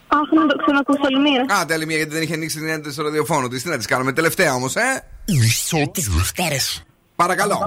[0.08, 1.56] Αχ, να το ξανακούσω άλλη μία.
[1.56, 3.62] Α, άλλη μια γιατί δεν είχε ανοίξει την ένταση στο ραδιοφόνο της.
[3.62, 4.12] Τι να της κάνουμε.
[4.12, 5.04] Τελευταία όμως, ε;
[7.16, 7.58] Παρακαλώ.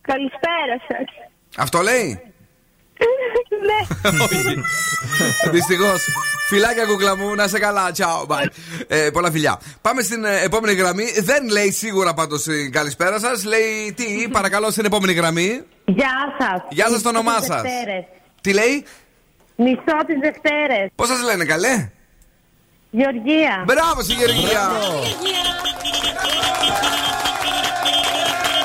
[0.00, 1.29] Καλησπέρα σας.
[1.56, 2.20] Αυτό λέει;
[3.66, 3.78] ναι.
[5.50, 6.04] Δυστυχώς.
[6.48, 7.90] Φιλάκια κουκλά μου, να σε καλά.
[7.96, 8.46] Ciao, bye.
[8.88, 9.60] Ε, πολλά φιλιά.
[9.80, 11.04] Πάμε στην ε, επόμενη γραμμή.
[11.20, 13.44] Δεν λέει σίγουρα πάντως η καλησπέρα σας.
[13.44, 15.62] Λέει τι, παρακαλώ στην επόμενη γραμμή.
[15.84, 16.62] Γεια σας.
[16.70, 17.62] Γεια σας, το όνομά σας.
[18.40, 18.84] Τι λέει,
[19.56, 20.90] Μισό τις Δευτέρες.
[20.94, 21.90] Πώς σας λένε, καλέ;
[22.90, 23.64] Γεωργία.
[23.66, 24.70] Μπράβο στη Γεωργία.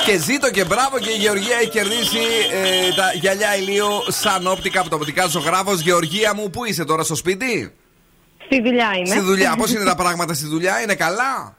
[0.06, 2.20] Και ζήτω και μπράβο και η Γεωργία έχει κερδίσει
[2.51, 5.80] ε, τα γυαλιά ηλίου σαν όπτικα από το οπτικά ζωγράφος.
[5.80, 7.74] Γεωργία μου, πού είσαι τώρα στο σπίτι;
[8.45, 9.06] Στη δουλειά είμαι.
[9.08, 9.56] Στη δουλειά.
[9.58, 11.56] Πώς είναι τα πράγματα στη δουλειά, είναι καλά;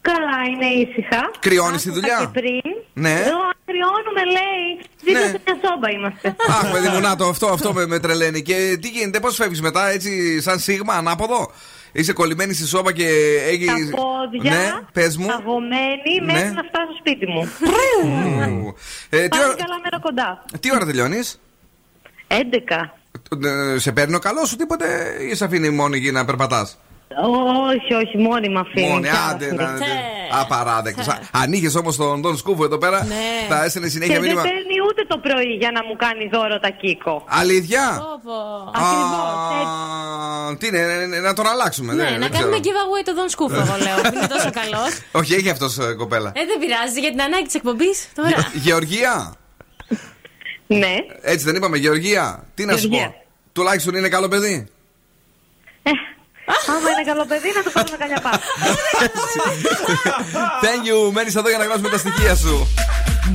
[0.00, 1.30] Καλά, είναι ήσυχα.
[1.38, 2.74] Κρυώνεις στη Άκουσα δουλειά; Και πριν.
[2.92, 3.10] Ναι.
[3.10, 4.86] Εδώ κρυώνουμε, λέει.
[5.02, 5.26] Δίπλα Ναι.
[5.26, 6.36] σε μια σόμπα είμαστε.
[6.48, 8.42] Αχ, παιδί μου, να το, αυτό, αυτό με, με τρελαίνει.
[8.42, 11.52] Και τι γίνεται, πώς φεύγεις μετά, έτσι, σαν σίγμα, ανάποδο;
[11.92, 13.06] Είσαι κολλημένη στη σώμα και
[13.48, 13.64] έχει.
[13.64, 15.26] Τα πόδια, Ναι, πες μου.
[15.26, 16.32] παγωμένη, Ναι.
[16.32, 17.48] μέχρι να φτάσω στο σπίτι μου.
[18.48, 18.74] Μου.
[19.10, 20.44] Ε, τι, Πάλι ώρα, καλά μέρα κοντά.
[20.60, 21.40] τι ώρα τελειώνεις,
[22.28, 22.94] 11.
[23.76, 26.78] Σε παίρνει ο καλός σου τίποτε ή σε αφήνει μόνη εκεί να περπατάς;
[27.18, 28.88] Όχι, όχι, μόνη με αφήνει.
[28.88, 29.68] Μόνη, Κι άντε άλλα να.
[29.72, 29.98] αφήνει.
[30.40, 31.06] Απαράδεκτος.
[31.32, 33.14] Αν είχε όμως τον Don Σκούφο εδώ πέρα, Ναι.
[33.48, 34.42] θα έστελνε Και συνέχεια δεν μήνυμα.
[34.42, 37.24] παίρνει ούτε το πρωί για να μου κάνει δώρο τα κίκο.
[37.28, 37.82] Αλήθεια;
[38.74, 39.20] Ακριβώς,
[40.50, 41.92] Α, Τι είναι, ναι, να τον αλλάξουμε.
[41.94, 42.76] Ναι, δεν- να δεν κάνουμε ξέρω.
[42.76, 43.96] giveaway το Don Σκούφο, εγώ λέω.
[44.10, 44.90] που Είναι τόσο καλός.
[45.20, 46.28] Όχι, έχει αυτός κοπέλα.
[46.34, 48.50] Ε, δεν πειράζει για την ανάγκη της εκπομπής τώρα.
[48.52, 49.34] Γεωργία.
[50.66, 50.94] Ναι.
[51.22, 52.44] Έτσι δεν είπαμε, Γεωργία.
[52.54, 52.96] Τι να σου πω.
[52.96, 53.14] Γεωργία.
[53.52, 54.68] Τουλάχιστον είναι καλό παιδί;
[56.74, 58.40] Άμα είναι καλό παιδί, να το πάρουμε καλιά πάρα.
[60.64, 61.12] Thank you.
[61.12, 62.68] Μένεις εδώ για να γράψουμε τα στοιχεία σου.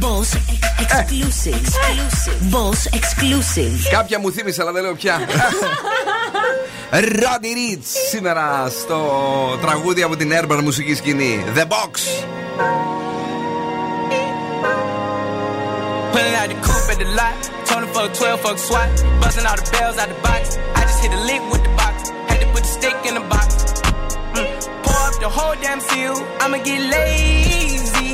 [0.02, 0.56] Boss ε.
[0.86, 1.66] Exclusive.
[2.54, 3.90] Boss Exclusive.
[3.92, 5.20] Κάποια μου θύμισε, αλλά δεν λέω πια.
[6.90, 9.00] Ράντι σήμερα στο
[9.62, 11.92] τραγούδι από την Urban Μουσική Σκηνή The Box
[17.66, 18.96] 12-fuck
[19.36, 21.85] the box
[22.78, 23.50] stick in the box.
[24.36, 24.48] Mm.
[24.84, 26.16] Pour up the whole damn seal.
[26.42, 28.12] I'ma get lazy.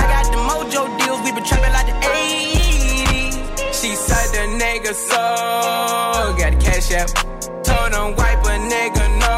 [0.00, 1.20] I got the mojo deals.
[1.24, 3.34] We been trapping like the 80s.
[3.78, 5.24] She said the nigga so.
[6.40, 7.10] Got the cash out.
[7.68, 9.36] Told him wipe a nigga no.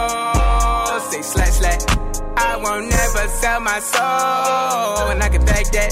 [1.11, 1.83] Say slash slash.
[2.37, 5.11] I won't never sell my soul.
[5.13, 5.91] And I can back that.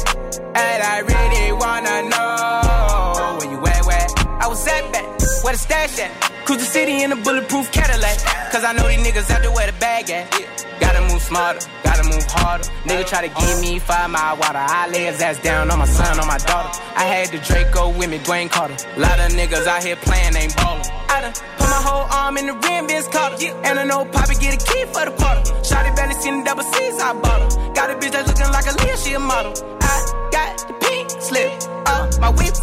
[0.65, 4.16] And I really wanna know where you at, where?
[4.39, 5.05] I was at back,
[5.43, 6.13] where the stash at?
[6.45, 8.19] Cruise the city in a bulletproof Cadillac.
[8.53, 10.31] Cause I know these niggas out there where the bag at.
[10.79, 12.65] Gotta move smarter, gotta move harder.
[12.85, 14.61] Nigga try to give me five mile water.
[14.61, 16.71] I lay his ass down on my son, on my daughter.
[16.95, 18.77] I had the Draco with me, Dwayne Carter.
[19.01, 20.85] lot of niggas out here playing, ain't ballin'.
[21.09, 23.37] I done put my whole arm in the rim, Vince Carter.
[23.65, 25.43] And I know Poppy get a key for the quarter.
[25.67, 27.73] Shotty barely seen the double C's, I bought her.
[27.73, 29.55] Got a bitch that's looking like a Leah, she a model.
[29.81, 31.51] I got the pink slip,
[31.87, 32.55] uh, my whip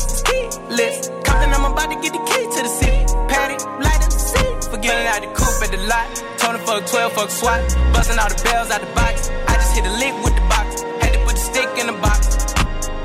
[0.80, 1.10] is.
[1.24, 3.02] Compton, I'm about to get the key to the city.
[3.28, 4.72] Patty, light up the seat.
[4.72, 6.08] Forgetting out the coupe at the lot.
[6.40, 7.62] Tony fuck 12, fuck SWAT.
[7.94, 9.30] Busting all the bells out the box.
[9.48, 10.82] I just hit a lick with the box.
[11.02, 12.20] Had to put the stick in the box.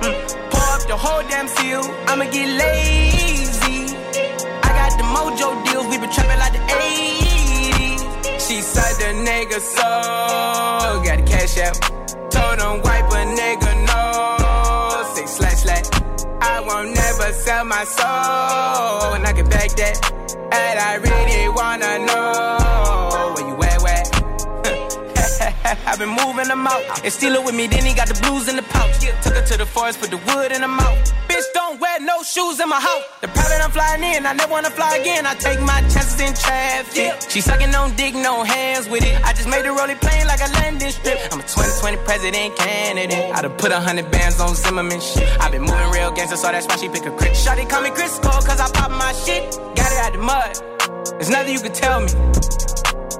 [0.02, 0.16] Mm.
[0.50, 1.84] Pour up the whole damn seal.
[2.08, 3.96] I'ma get lazy.
[4.64, 5.86] I got the mojo deals.
[5.88, 8.00] We been trapping like the 80s.
[8.46, 9.90] She said the nigga so.
[11.04, 11.76] Got the cash out.
[12.30, 13.67] Told him wipe a nigga
[16.78, 19.14] won't never sell my soul.
[19.14, 19.96] And I can back that.
[20.52, 24.04] And I really wanna know where you at, where?
[25.88, 26.82] I've been moving them out.
[27.04, 29.00] And steal it with me, then he got the blues in the pouch.
[29.22, 31.12] Took her to the forest, put the wood in the mouth.
[31.68, 33.04] Don't wear no shoes in my house.
[33.20, 35.26] The private I'm flying in, I never wanna fly again.
[35.26, 37.30] I take my chances in traffic.
[37.30, 39.22] She sucking on dick, no hands with it.
[39.22, 41.18] I just made her roll it plane like a landing strip.
[41.30, 43.36] I'm a 2020 president candidate.
[43.36, 45.28] I done put a hundred bands on Zimmerman shit.
[45.42, 47.32] i been moving real gangster, so that's why she pick a crit.
[47.32, 49.52] Shotty call me Chris Cole, cause I pop my shit.
[49.76, 51.20] Got it out the mud.
[51.20, 52.08] There's nothing you can tell me.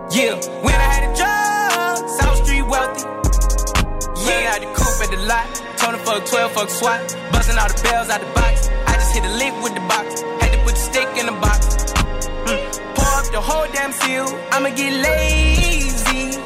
[0.08, 3.17] Yeah, when I had a job, South Street wealthy.
[4.28, 5.46] Yeah, out the coupe at the lot.
[5.78, 7.00] Tony fuck 12, fuck SWAT.
[7.32, 8.68] Busting all the bells out the box.
[8.86, 10.20] I just hit a lick with the box.
[10.40, 11.60] Had to put the stick in the box.
[12.44, 12.60] Mm.
[12.94, 14.26] Pour up the whole damn seal.
[14.52, 16.36] I'ma get lazy.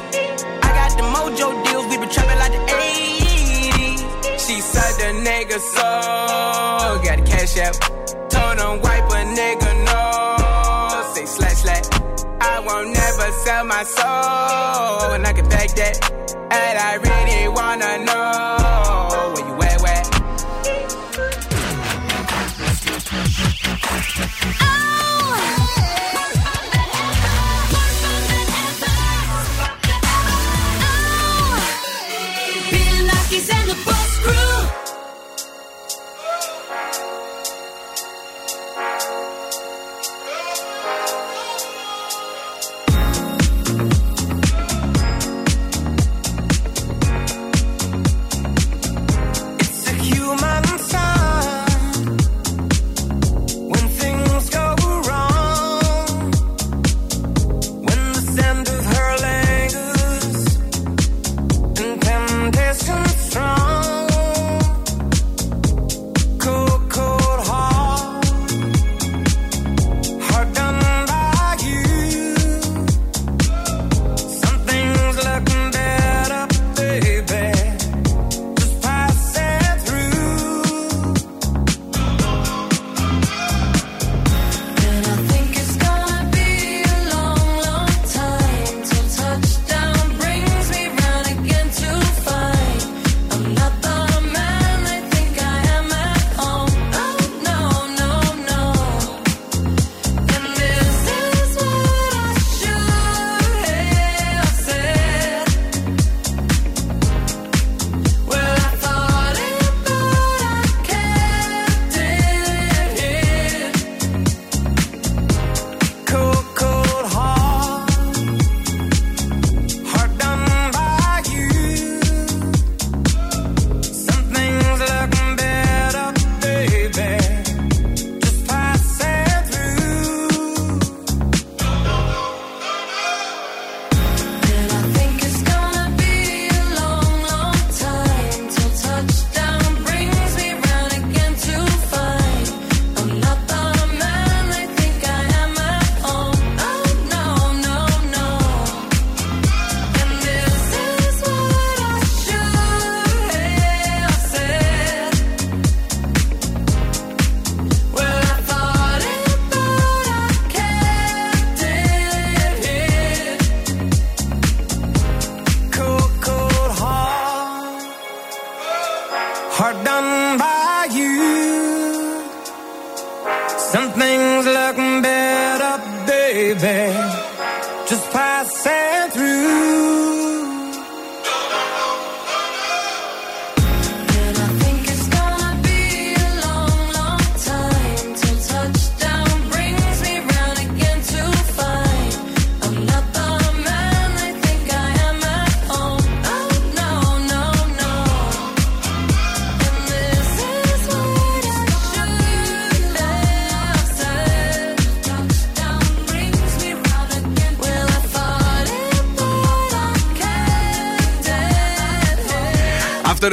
[0.63, 1.85] I got the mojo deals.
[1.91, 3.99] We been trapping like the 80s.
[4.45, 5.89] She said the nigga so.
[7.03, 7.75] Got the cash out.
[8.29, 9.82] Told him wipe a nigga
[13.83, 15.11] my soul.
[15.13, 16.11] And I can back that.
[16.51, 20.03] And I really wanna know where you at, where?
[24.61, 25.35] Oh,
[26.13, 26.32] Bill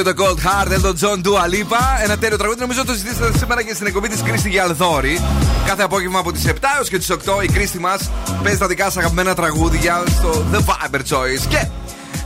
[0.00, 2.02] είναι το Cold Heart, Elton John Dua Lipa.
[2.02, 2.60] Ένα τέλειο τραγούδι.
[2.60, 5.20] Νομίζω το ζητήσατε σήμερα και στην εκπομπή της Κρίστη Γιαλδόρη.
[5.66, 8.10] Κάθε απόγευμα από τις 7 έως και τις 8 η Κρίστη μας
[8.42, 11.46] παίζει τα δικά σα αγαπημένα τραγούδια στο The Viber Choice.
[11.48, 11.66] Και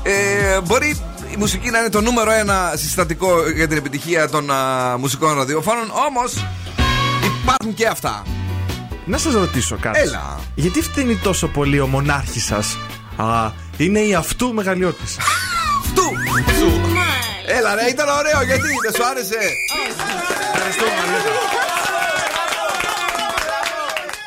[0.02, 1.00] ε, μπορεί
[1.32, 5.90] η μουσική να είναι το νούμερο ένα συστατικό για την επιτυχία των α, μουσικών ραδιοφώνων.
[6.08, 6.46] Όμως
[7.42, 8.22] υπάρχουν και αυτά.
[9.04, 9.98] Να σας ρωτήσω κάτι.
[9.98, 10.40] Έλα.
[10.54, 12.78] Γιατί φταίνει τόσο πολύ ο μονάρχης σας;
[13.16, 15.04] Α, είναι η αυτού μεγαλειώτη.
[17.64, 17.76] Αυτού!
[17.76, 19.38] Έλα, ρε, ήταν ωραίο, γιατί δεν σου άρεσε;
[20.54, 20.84] Ευχαριστώ,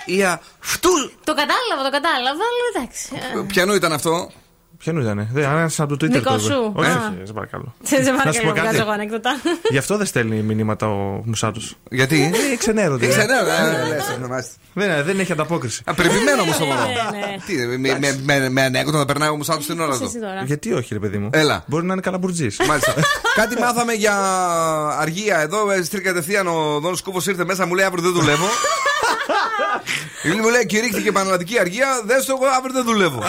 [0.06, 0.90] Η αυτού.
[1.24, 3.10] Το κατάλαβα, το κατάλαβα, αλλά εντάξει.
[3.48, 4.32] Ποιανού ήταν αυτό;
[4.78, 6.12] Ποιανούς ήταν, δεν ένα από το Twitter.
[6.12, 6.54] Δικό το είπε.
[6.54, 6.72] σου.
[6.76, 6.94] Όχι, Α.
[6.94, 7.74] όχι, σε παρακαλώ.
[7.84, 8.60] Σε Να σου πω παρακαλώ, κάτι.
[8.68, 9.32] βγάζω εγώ ανέκδοτα.
[9.74, 11.60] Γι' αυτό δεν στέλνει μηνύματα ο Μουσάτο.
[11.92, 13.06] Γιατί; Ε, ξενέρονται.
[13.06, 14.54] Ε, ξενέρονται, Ε, ε, λες, ε, μάλιστα.
[14.74, 15.82] Δεν, δεν έχει ανταπόκριση.
[15.86, 16.80] Απεριπημένο όμως το μωρό.
[16.82, 17.36] Ναι, ναι.
[17.46, 20.04] Τι, με- με- με- με ανέκδοτα θα περνάει ο Μουσάτο την ώρα του.
[20.04, 20.44] Εσύ τώρα.
[20.46, 21.30] Γιατί όχι, ρε παιδί μου.
[21.34, 21.64] Έλα.
[21.68, 22.48] Μπορεί να είναι καλαμπουρτζή.
[22.68, 22.94] Μάλιστα.
[23.36, 24.16] Κάτι μάθαμε για
[25.00, 25.72] αργία εδώ.
[25.72, 28.46] ε, Στείλει κατευθείαν ο Δόνος Κούβο ήρθε μέσα, μου λέει αύριο δεν δουλεύω.
[30.24, 33.24] Η μου λέει κηρύχθηκε επαναλατική αργία, δες το εγώ αύριο δεν δουλεύω.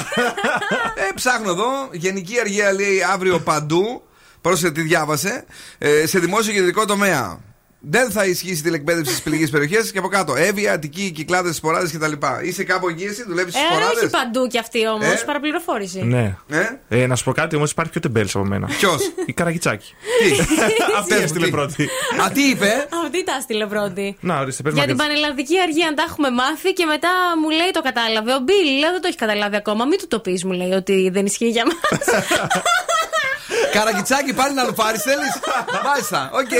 [1.08, 1.88] ε, ψάχνω εδώ.
[1.92, 4.02] Γενική αργία λέει αύριο παντού.
[4.40, 5.44] Πρόσεχε τι διάβασε.
[5.78, 7.47] Ε, σε δημόσιο και ιδιωτικό τομέα.
[7.80, 10.34] Δεν θα ισχύσει τηλεκπαίδευση στις πληγικέ περιοχές και από κάτω.
[10.36, 12.12] Εύβοια, Αττική, Κυκλάδες, Σποράδες κτλ.
[12.42, 15.20] Είσαι κάπου εκεί, εσύ δουλεύεις στι Ε, άρα όχι Σποράδες; παντού κι αυτή όμως.
[15.20, 16.02] Ε; Παραπληροφόρηση.
[16.02, 16.36] Ναι.
[16.48, 16.62] Ε;
[17.02, 18.66] Ε, να σου πω κάτι όμως υπάρχει και ο τεμπέλ από μένα.
[18.66, 19.94] Ποιος; Η Καραγιτσάκη.
[20.22, 20.30] Τι;
[21.00, 21.88] Αυτή έστειλε πρώτη.
[22.24, 24.16] Α, τι είπε; Αυτή τα έστειλε πρώτη.
[24.20, 25.08] Να, ορίστε, πες Για μας την κάτι.
[25.08, 27.08] πανελλαδική αργία, αν τα έχουμε μάθει και μετά
[27.42, 28.32] μου λέει το κατάλαβε.
[28.34, 29.84] Ο Μπίλ, λέω δεν το έχει καταλάβει ακόμα.
[29.84, 32.04] Μην του το πεις, μου λέει, ότι δεν ισχύει για μας.
[33.74, 35.32] Καραγκιτσάκι πάλι να το πάρει, θέλεις;
[35.88, 36.54] Μάλιστα, οκ.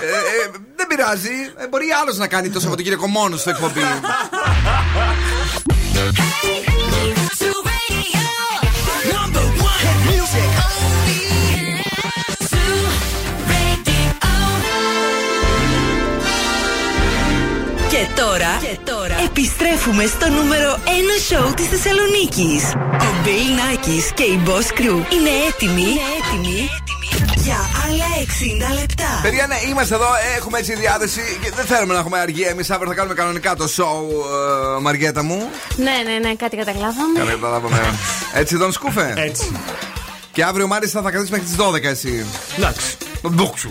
[0.00, 1.52] Ε, ε, δεν πειράζει.
[1.56, 3.80] Ε, μπορεί άλλος να κάνει το Σαββατοκύριακο μόνος στο εκπομπή.
[17.88, 18.93] Και τώρα, και τώρα
[19.24, 20.88] επιστρέφουμε στο νούμερο 1
[21.28, 22.62] σοου της Θεσσαλονίκης.
[23.06, 26.68] Ο Bill Νάκης και η Boss Crew είναι έτοιμοι, είναι έτοιμοι
[27.36, 28.08] για άλλα
[28.74, 29.10] 60 λεπτά.
[29.22, 30.06] Παιδιά, ναι, είμαστε εδώ,
[30.36, 32.48] έχουμε έτσι διάθεση και δεν θέλουμε να έχουμε αργία.
[32.48, 33.98] Εμείς αύριο θα κάνουμε κανονικά το show,
[34.76, 35.48] ε, Μαριέτα μου.
[35.76, 37.18] ναι, ναι, ναι, κάτι καταλάβαμε.
[37.18, 37.80] Καλά, καταλάβαμε.
[38.40, 39.52] Έτσι, τον σκούφε; Έτσι.
[40.34, 42.26] Και αύριο μάλιστα θα κρατήσει μέχρι τις 12 εσύ.
[42.56, 42.96] Εντάξει.
[43.30, 43.70] Μπούξου.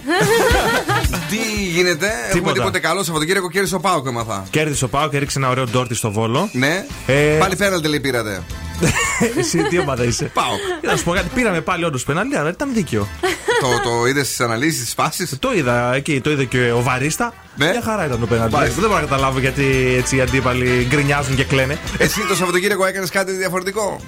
[1.29, 2.53] Τι γίνεται, έχουμε Τίποτα.
[2.53, 4.45] τίποτε καλό Σαββατοκύριακο κέρδισε ο Πάοκ έμαθα.
[4.49, 6.49] Κέρδισε ο Πάο και έριξε ένα ωραίο ντόρτι στο βόλο.
[6.51, 6.85] Ναι.
[7.05, 8.43] Ε, Πάλι φέραλτε λέει πήρατε.
[9.39, 10.59] Εσύ τι ομάδα είσαι; Πάοκ.
[10.91, 13.07] Να σου πω κάτι, πήραμε πάλι όντως πέναλτι, αλλά ήταν δίκαιο.
[13.61, 17.33] το το είδες στι αναλύσεις, στι φάσεις; Το είδα εκεί, το είδε και ο Βαρίστα.
[17.55, 17.69] Ναι.
[17.69, 18.53] Μια χαρά ήταν το πέναλτι.
[18.53, 18.79] Μάλιστα.
[18.81, 21.77] Δεν μπορώ να καταλάβω γιατί έτσι οι αντίπαλοι γκρινιάζουν και κλαίνε.
[21.97, 24.01] Εσύ το Σαββατοκύριακο έκανες κάτι διαφορετικό;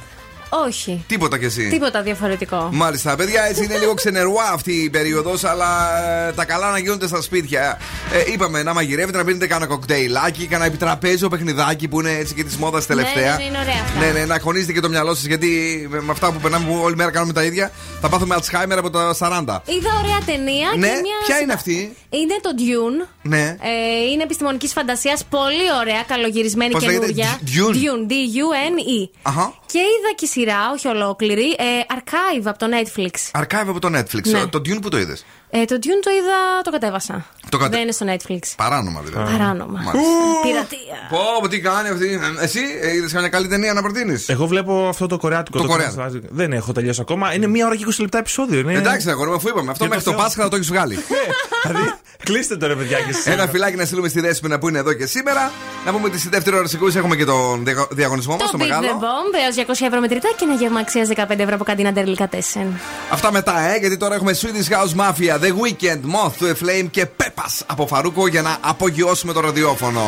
[0.67, 1.03] Όχι.
[1.07, 1.67] Τίποτα κι εσύ.
[1.69, 2.69] Τίποτα διαφορετικό.
[2.71, 5.97] Μάλιστα, παιδιά, έτσι είναι λίγο ξενερουά αυτή η περίοδος, αλλά
[6.27, 7.79] ε, τα καλά να γίνονται στα σπίτια.
[8.13, 12.43] Ε, είπαμε να μαγειρεύετε, να πίνετε κάνα κοκτέιλάκι, κάνα επιτραπέζιο παιχνιδάκι που είναι έτσι και
[12.43, 13.31] της μόδας τελευταία.
[13.31, 13.99] Ναι, ναι, είναι ωραία αυτά.
[13.99, 15.47] Ναι, ναι, να χωνίζετε και το μυαλό σας, γιατί
[15.89, 18.89] με με αυτά που περνάμε που όλη μέρα κάνουμε τα ίδια, θα πάθουμε Alzheimer από
[18.89, 19.61] τα 40.
[19.65, 21.17] Είδα ωραία ταινία Ναι, και μια.
[21.25, 23.07] ποια είναι αυτή; Είναι το Dune.
[23.21, 23.43] Ναι.
[23.61, 25.23] Ε, είναι επιστημονικής φαντασίας.
[25.29, 27.39] Πολύ ωραία, καλογυρισμένη Πώς λέγεται; καινούρια.
[27.45, 27.75] Dune.
[27.75, 28.03] Dune.
[28.11, 29.09] D-U-N-E.
[29.21, 29.53] Αχα.
[29.65, 31.49] Και είδα και σειρά, όχι ολόκληρη.
[31.49, 33.41] Ε, archive από το Netflix.
[33.41, 34.27] Archive από το Netflix.
[34.27, 34.47] Ναι.
[34.47, 35.25] Το Dune που το είδες.
[35.57, 37.25] Ε, το Dune το είδα, το κατέβασα.
[37.49, 38.39] Το κατε- Δεν είναι στο Netflix.
[38.57, 39.31] Παράνομα δηλαδή.
[39.31, 39.81] Παράνομα.
[39.85, 39.99] Μάλιστα.
[40.43, 40.97] Πειρατεία.
[41.09, 42.19] Πω, πω, τι κάνει αυτή.
[42.39, 42.59] Ε, Εσύ,
[42.95, 45.57] είδες καμιά καλή ταινία να προτείνεις; Εγώ βλέπω αυτό το κορεάτικο.
[45.57, 46.03] Το Christmas κορεάτικο.
[46.05, 46.29] Lights.
[46.31, 47.33] Δεν έχω τελειώσει ακόμα.
[47.33, 48.59] Είναι μία ώρα και 20 λεπτά επεισόδιο.
[48.59, 48.73] Είναι...
[48.73, 49.71] Εντάξει, αγόρι μου, αφού είπαμε.
[49.71, 50.19] Αυτό Για το μέχρι το Θεό.
[50.19, 50.97] Πάσχα θα το έχεις βγάλει.
[51.67, 51.93] δηλαδή,
[52.23, 53.25] κλείστε το ρε παιδιά και εσείς.
[53.25, 55.51] Ένα φυλάκι να στείλουμε στη Δέσποινα που είναι εδώ και σήμερα.
[55.85, 58.63] Να πούμε ότι στη δεύτερη ώρα συγκούση έχουμε και τον δια- διαγωνισμό μας, Το το
[58.63, 58.99] Beat the μεγάλο.
[58.99, 62.67] Bomb έως 200 ευρώ μετρητά και ένα γεύμα αξίας 15 ευρώ από καντίνα Delicatessen.
[63.11, 66.87] Αυτά μετά, ε, γιατί τώρα έχουμε Swedish House Mafia, The Weekend, Moth to a Flame
[66.91, 70.01] και Pepas από Φαρούκο για να απογειώσουμε το ραδιόφωνο.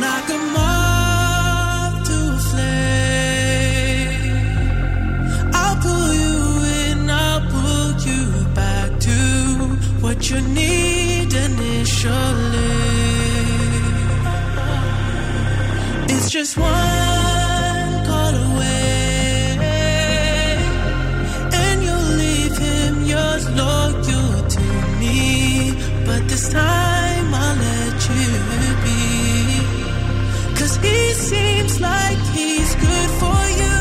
[0.00, 2.72] Knock 'em off to a flame.
[5.60, 6.36] I'll pull you
[6.84, 8.22] in, I'll pull you
[8.60, 9.18] back to
[10.02, 12.80] what you need initially.
[16.12, 19.56] It's just one call away,
[21.64, 24.11] and you'll leave him yours loyal to me.
[26.12, 28.32] But this time I'll let you
[28.84, 29.00] be.
[30.58, 33.78] Cause he seems like he's good for you.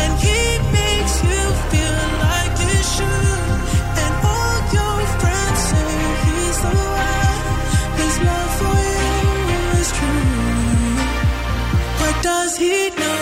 [0.00, 0.40] And he
[0.78, 3.58] makes you feel like you should.
[4.02, 5.92] And all your friends say
[6.24, 6.74] he's the
[7.04, 7.44] one.
[8.00, 10.96] His love for you is true.
[12.00, 13.21] But does he know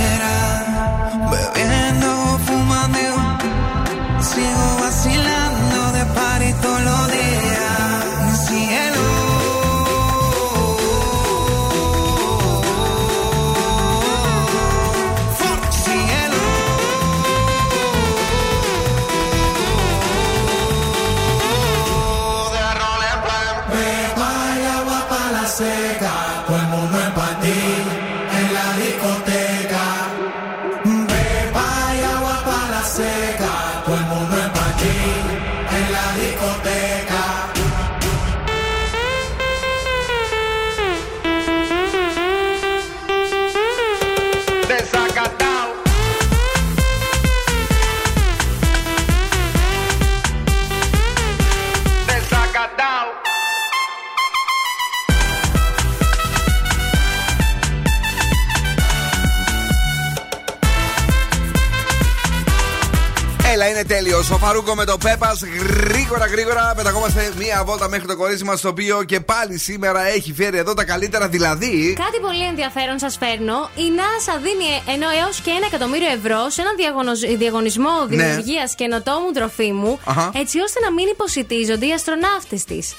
[64.51, 64.61] Τέλειο.
[64.61, 65.41] Ο Φαρούκο με το Πέπας.
[65.43, 68.61] Γρήγορα, γρήγορα πεταγόμαστε μία βόλτα μέχρι το κορίτσι μας.
[68.61, 71.27] Το οποίο και πάλι σήμερα έχει φέρει εδώ τα καλύτερα.
[71.27, 71.93] Δηλαδή.
[72.05, 73.69] Κάτι πολύ ενδιαφέρον σας φέρνω.
[73.75, 79.31] Η NASA δίνει ενώ έως και ένα εκατομμύριο ευρώ σε έναν διαγωνο- διαγωνισμό δημιουργίας καινοτόμου
[79.31, 80.31] τροφίμου, Αχα.
[80.35, 82.95] έτσι ώστε να μην υποσυτίζονται οι αστροναύτες της.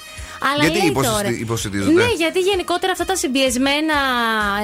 [0.51, 1.29] Αλλά Γιατί λέει υποσυστη- τώρα.
[1.39, 3.93] υποσυτίζονται; Ναι, γιατί γενικότερα αυτά τα συμπιεσμένα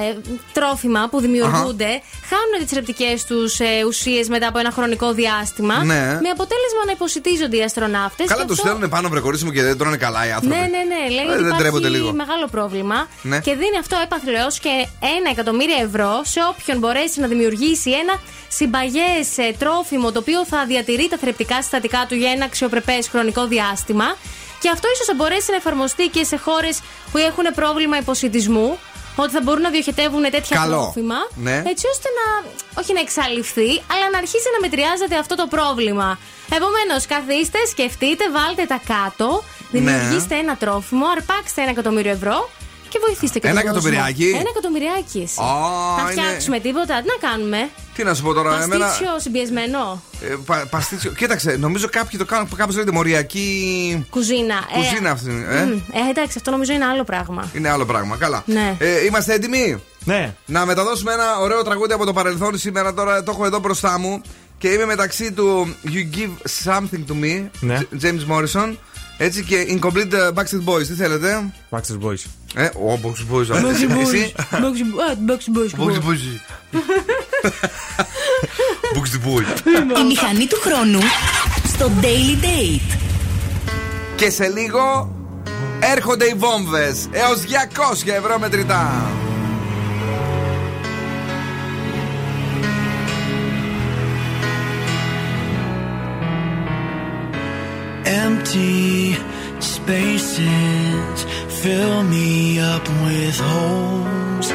[0.08, 0.16] ε,
[0.52, 1.90] τρόφιμα που δημιουργούνται
[2.30, 5.84] χάνουν τις θρεπτικές τους ε, ουσίες μετά από ένα χρονικό διάστημα.
[5.84, 6.00] Ναι.
[6.24, 8.26] Με αποτέλεσμα να υποσυτίζονται οι αστροναύτες.
[8.26, 10.56] Καλά, τους στέλνουν πάνω βρε κορίτσι μου και δεν τρώνε καλά οι άνθρωποι.
[10.56, 11.14] Ναι, ναι, ναι.
[11.14, 12.12] Λέει Ε, ότι δεν τρέπονται υπάρχει λίγο.
[12.12, 13.38] μεγάλο πρόβλημα Ναι.
[13.40, 14.86] και δίνει αυτό έπαθλο έως και
[15.18, 18.14] ένα εκατομμύριο ευρώ σε όποιον μπορέσει να δημιουργήσει ένα
[18.48, 19.28] συμπαγές
[19.58, 24.04] τρόφιμο το οποίο θα διατηρεί τα θρεπτικά συστατικά του για ένα αξιοπρεπές χρονικό διάστημα.
[24.60, 26.80] Και αυτό ίσως θα μπορέσει να εφαρμοστεί και σε χώρες
[27.12, 28.78] που έχουν πρόβλημα υποσυτισμού.
[29.16, 30.76] Ότι θα μπορούν να διοχετεύουν τέτοια Καλό.
[30.76, 31.16] τρόφιμα.
[31.34, 31.62] Ναι.
[31.66, 32.50] Έτσι ώστε να.
[32.80, 36.18] όχι να εξαλειφθεί, αλλά να αρχίσει να μετριάζεται αυτό το πρόβλημα.
[36.56, 42.50] Επομένως, καθίστε, σκεφτείτε, βάλτε τα κάτω, δημιουργήστε ένα τρόφιμο, αρπάξτε ένα εκατομμύριο ευρώ
[42.90, 43.88] και βοηθήστε και Ένα τον κόσμο.
[43.88, 45.18] εκατομμυριάκι; Ένα εκατομμυριάκι.
[45.26, 45.40] εσύ.
[45.40, 45.46] Α,
[46.04, 47.60] Θα είναι- φτιάξουμε τίποτα, τι να κάνουμε.
[47.94, 48.84] Τι να σου πω τώρα, εμένα.
[48.86, 50.02] Παστίτσιο συμπιεσμένο.
[50.22, 51.10] Ε, πα, παστίτσιο.
[51.10, 54.06] Κοίταξε, νομίζω κάποιοι το κάνουν κάπω λέγεται μοριακή.
[54.10, 54.58] Κουζίνα.
[54.72, 55.30] Κουζίνα αυτή.
[55.50, 57.50] Ε; μ, ε, εντάξει, αυτό νομίζω είναι άλλο πράγμα.
[57.54, 58.16] Είναι άλλο πράγμα.
[58.16, 58.42] Καλά.
[58.46, 58.76] Ναι.
[58.78, 60.34] Ε, είμαστε έτοιμοι; Ναι.
[60.46, 62.94] Να μεταδώσουμε ένα ωραίο τραγούδι από το παρελθόν σήμερα.
[62.94, 64.22] Τώρα το έχω εδώ μπροστά μου.
[64.58, 66.30] Και είμαι μεταξύ του You Give
[66.64, 67.78] Something to Me, Ναι.
[67.80, 68.74] J- James Morrison.
[69.22, 72.24] Έτσι και incomplete uh, Backstreet Boys, τι θέλετε; Backstreet Boys.
[72.54, 73.34] Ε, ο oh, Boys.
[73.34, 73.46] Boys.
[73.52, 73.62] Boys.
[73.62, 74.30] Boys.
[78.96, 79.14] Boys.
[79.26, 79.48] Boys.
[79.98, 81.00] Η μηχανή του χρόνου
[81.66, 82.96] στο Daily Date.
[84.16, 85.14] Και σε λίγο
[85.80, 87.40] έρχονται οι βόμβες έως
[88.06, 89.10] 200 ευρώ μετρητά.
[98.12, 99.14] Empty
[99.60, 101.24] spaces
[101.62, 104.48] fill me up with holes.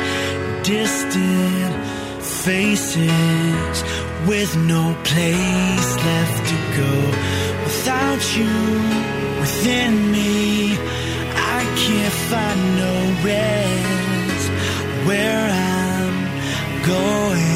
[0.63, 1.75] Distant
[2.21, 3.75] faces
[4.27, 6.93] with no place left to go.
[7.63, 8.55] Without you
[9.39, 10.73] within me,
[11.55, 14.49] I can't find no rest.
[15.07, 16.15] Where I'm
[16.85, 17.55] going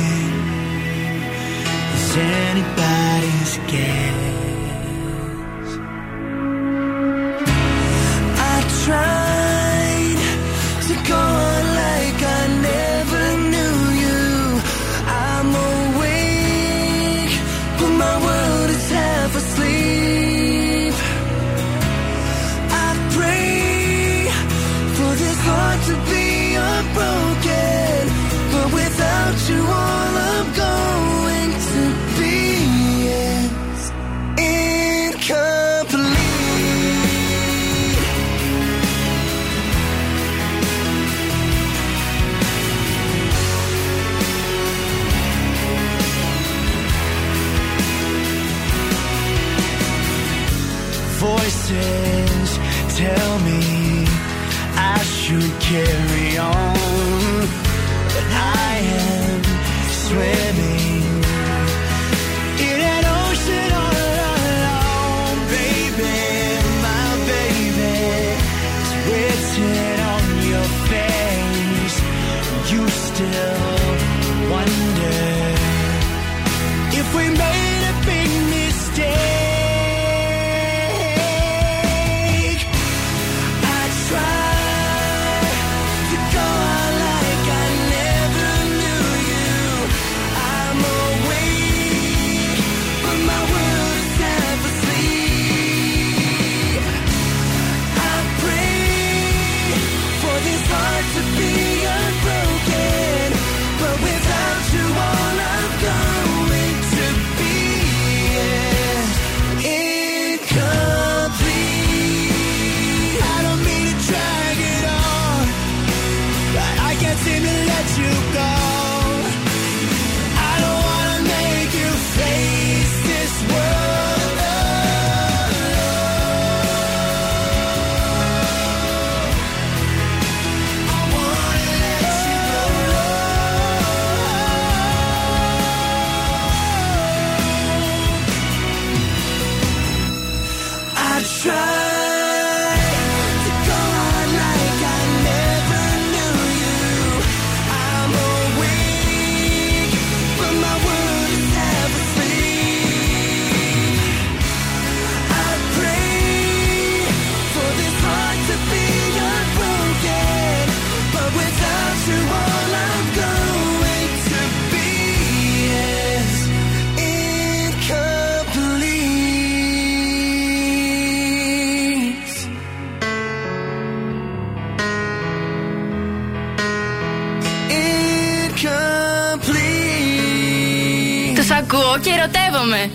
[182.60, 182.92] και ερωτεύομαι.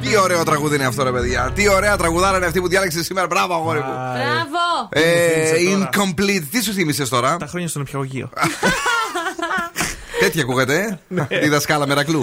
[0.00, 1.52] Τι ωραίο τραγούδι είναι αυτό, ρε παιδιά.
[1.54, 3.26] Τι ωραία τραγουδάρα είναι αυτή που διάλεξε σήμερα.
[3.26, 3.92] Μπράβο, αγόρι μου.
[4.14, 4.88] Μπράβο!
[4.88, 6.44] Ε, θύμισε τώρα; incomplete.
[6.50, 8.30] Τι σου θύμισε τώρα; Τα χρόνια στον νηπιαγωγείο.
[10.38, 10.98] Τέτοια ακούγεται,
[11.40, 12.22] ε; Η δασκάλα Μερακλού.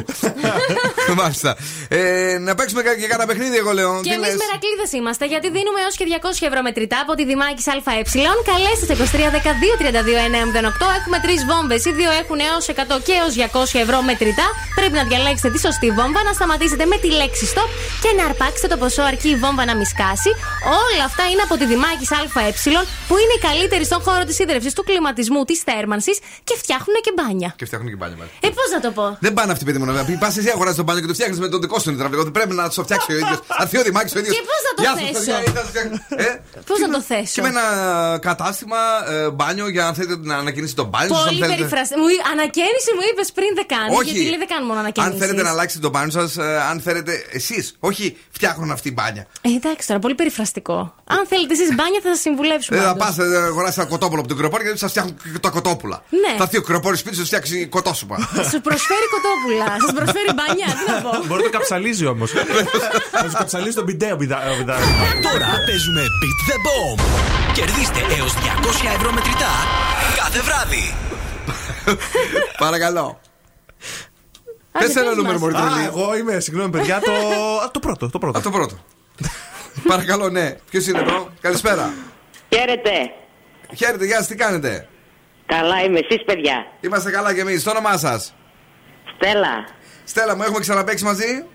[1.22, 1.52] Μάλιστα.
[1.88, 3.92] Ε, να παίξουμε κα- και κάνα παιχνίδι, εγώ λέω.
[4.04, 7.24] Και Τι εμείς λες; μερακλείδες είμαστε, γιατί δίνουμε έως και 200 ευρώ μετρητά από τη
[7.32, 8.02] Δημάκης ΑΕ.
[8.52, 10.86] Καλέστε στο 2312-32-908.
[11.00, 11.82] Έχουμε τρεις βόμβες.
[11.88, 14.48] Οι δύο έχουν έως 100 και έως 200 ευρώ μετρητά.
[14.80, 17.70] Πρέπει να διαλέξετε τη σωστή βόμβα, να σταματήσετε με τη λέξη stop
[18.04, 20.32] και να αρπάξετε το ποσό αρκεί η βόμβα να μη σκάσει.
[20.82, 22.28] Όλα αυτά είναι από τη Δημάκης ΑΕ,
[23.08, 26.18] που είναι οι καλύτεροι στον χώρο της ίδρυυση, του κλιματισμού, της θέρμανσης
[26.48, 27.50] και φτιάχνουν και μπάνια.
[27.60, 28.38] Και φτιάχνουν και μπάνια, μάλιστα.
[28.40, 29.86] Ε, πώς να το πω; Δεν πάνε αυτοί, παιδί μου.
[29.86, 32.22] να πει, Πας εσύ αγοράζει τον μπάνιο και το φτιάχνεις με τον δικό σου υδραυλικό.
[32.22, 33.40] Ότι πρέπει να το φτιάξει ο ίδιος.
[33.62, 34.36] Αν ο Δημάκης ο ίδιος.
[34.36, 35.32] Και πώς θα το θέσω;
[36.16, 37.66] Ε, Πώς να το θέσω; Και με ένα
[38.22, 38.78] κατάστημα
[39.10, 42.00] ε, μπάνιο για αν θέλετε να ανακοινήσετε τον μπάνιο σας, αν Πολύ θέλετε- περιφραστικό.
[42.02, 43.90] Μου, ανακαίνιση μου είπες πριν δεν κάνει.
[43.96, 44.10] Όχι.
[44.12, 45.12] Γιατί λέει δεν κάνουν μόνο ανακαίνιση.
[45.14, 46.30] Αν θέλετε να αλλάξετε τον μπάνιο σας,
[46.70, 47.64] αν θέλετε εσείς.
[47.90, 48.06] Όχι
[48.38, 49.24] φτιάχνουν αυτή η μπάνια.
[49.42, 50.78] Ε, εντάξει τώρα, πολύ περιφραστικό.
[51.16, 52.78] Αν θέλετε εσείς μπάνια θα σας συμβουλεύσουμε.
[52.78, 53.16] Δεν θα πάντως.
[53.16, 56.04] πας να αγοράσεις ένα κοτόπουλο από την κρεοπόρη γιατί σας φτιάχνουν και τα κοτόπουλα.
[56.10, 56.34] Ναι.
[56.38, 57.68] Θα έρθει ο κρεοπόρη σπίτι σου να φτιάξει
[58.00, 58.16] κοτόσουπα.
[58.52, 61.10] Σου προσφέρει κοτόπουλα, σας προσφέρει μπανιά, τι να πω.
[61.28, 62.30] Μπορεί να το καψαλίζει όμως.
[63.24, 64.78] Να σου καψαλίζει τον μπιντέ ο μπιδα- ο μπιδα-
[65.28, 67.00] Τώρα παίζουμε Beat the Bomb.
[67.58, 69.54] Κερδίστε έως 200 ευρώ μετρητά
[70.20, 70.86] κάθε βράδυ.
[72.58, 73.20] Παρακαλώ.
[74.80, 75.42] Πε Άντε, ένα πες νούμερο, μας.
[75.42, 75.86] Μωρή Α, Τρελή.
[75.86, 77.12] εγώ είμαι, συγγνώμη παιδιά, το,
[77.64, 78.10] α, το πρώτο.
[78.10, 78.38] Το πρώτο.
[78.38, 78.76] Α, το πρώτο.
[79.88, 80.56] Παρακαλώ, ναι.
[80.70, 81.94] Ποιος είναι εδώ, Καλησπέρα.
[82.56, 82.92] Χαίρετε.
[83.76, 84.88] Χαίρετε, γεια σας, τι κάνετε;
[85.46, 86.66] Καλά είμαι, εσείς παιδιά.
[86.82, 87.64] Είμαστε καλά κι εμείς.
[87.64, 88.34] Το όνομά σας.
[89.16, 89.66] Στέλλα.
[90.04, 91.46] Στέλλα, μου έχουμε ξαναπέξει μαζί;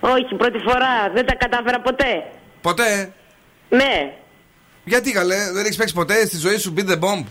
[0.00, 1.10] Όχι, πρώτη φορά.
[1.14, 2.24] Δεν τα κατάφερα ποτέ.
[2.60, 3.12] Ποτέ;
[3.68, 4.12] Ναι.
[4.84, 7.24] Γιατί καλέ, δεν έχεις παίξει ποτέ στη ζωή σου; Beat the bomb.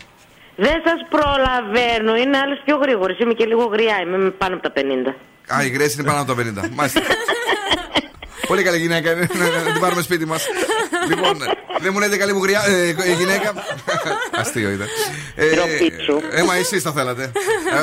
[0.56, 2.16] Δεν σας προλαβαίνω.
[2.16, 3.18] Είναι άλλος πιο γρήγορος.
[3.18, 3.96] Είμαι και λίγο γριά.
[4.00, 5.14] Είμαι πάνω από τα 50.
[5.54, 6.68] Α, η Grace είναι πάνω από το 50.
[6.78, 7.00] Μάλιστα.
[8.50, 10.46] Πολύ καλή γυναίκα είναι να, να την πάρουμε σπίτι μας.
[11.08, 11.38] λοιπόν,
[11.80, 13.52] δεν μου λέτε καλή μου γριά, ε, ε, γυναίκα.
[14.32, 14.86] Αστείο ήταν.
[15.34, 16.20] Ε, Ντροπή σου.
[16.32, 17.32] ε, μα εσείς τα θέλατε.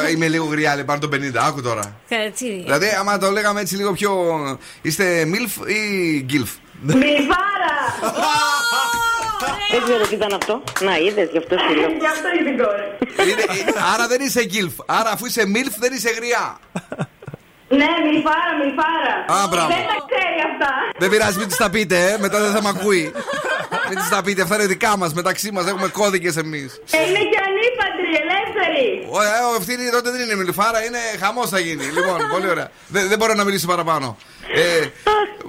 [0.08, 1.18] Ε, είμαι λίγο γριά, λέει, πάνω το 50.
[1.48, 1.96] Άκου τώρα.
[2.08, 2.62] Έτσι.
[2.64, 4.12] Δηλαδή, άμα το λέγαμε έτσι λίγο πιο.
[4.82, 6.50] Είστε MILF ή GILF.
[6.82, 7.76] Μιλβάρα!
[9.72, 10.64] Δεν ξέρω τι ήταν αυτό.
[10.82, 11.90] Να, είδες, γι' αυτό σου λέω.
[11.90, 13.32] Γι' αυτό είναι την κόρη.
[13.32, 14.84] Είναι- ε, άρα δεν είσαι GILF.
[14.86, 16.60] Άρα αφού είσαι MILF δεν είσαι γριά.
[17.70, 19.16] Ναι, μιλφάρα, μιλφάρα.
[19.44, 19.68] Α, μπράβο.
[19.68, 20.72] Δεν τα ξέρει αυτά.
[20.98, 22.18] Δεν πειράζει, μην τη τα πείτε, ε.
[22.20, 23.12] μετά δεν θα με ακούει.
[23.90, 25.68] Μην τη τα πείτε, αυτά είναι δικά μας, μεταξύ μας.
[25.68, 26.82] Έχουμε κώδικες εμείς.
[26.92, 29.08] Ε, Είναι και ανήπαντροι, ελεύθεροι.
[29.58, 31.84] Αυτή είναι- τότε δεν είναι μιλιφάρα, είναι χαμός θα γίνει.
[31.84, 32.70] Λοιπόν, πολύ ωραία.
[32.88, 34.18] Δεν, δεν μπορώ να μιλήσω παραπάνω.
[34.56, 34.88] Ε,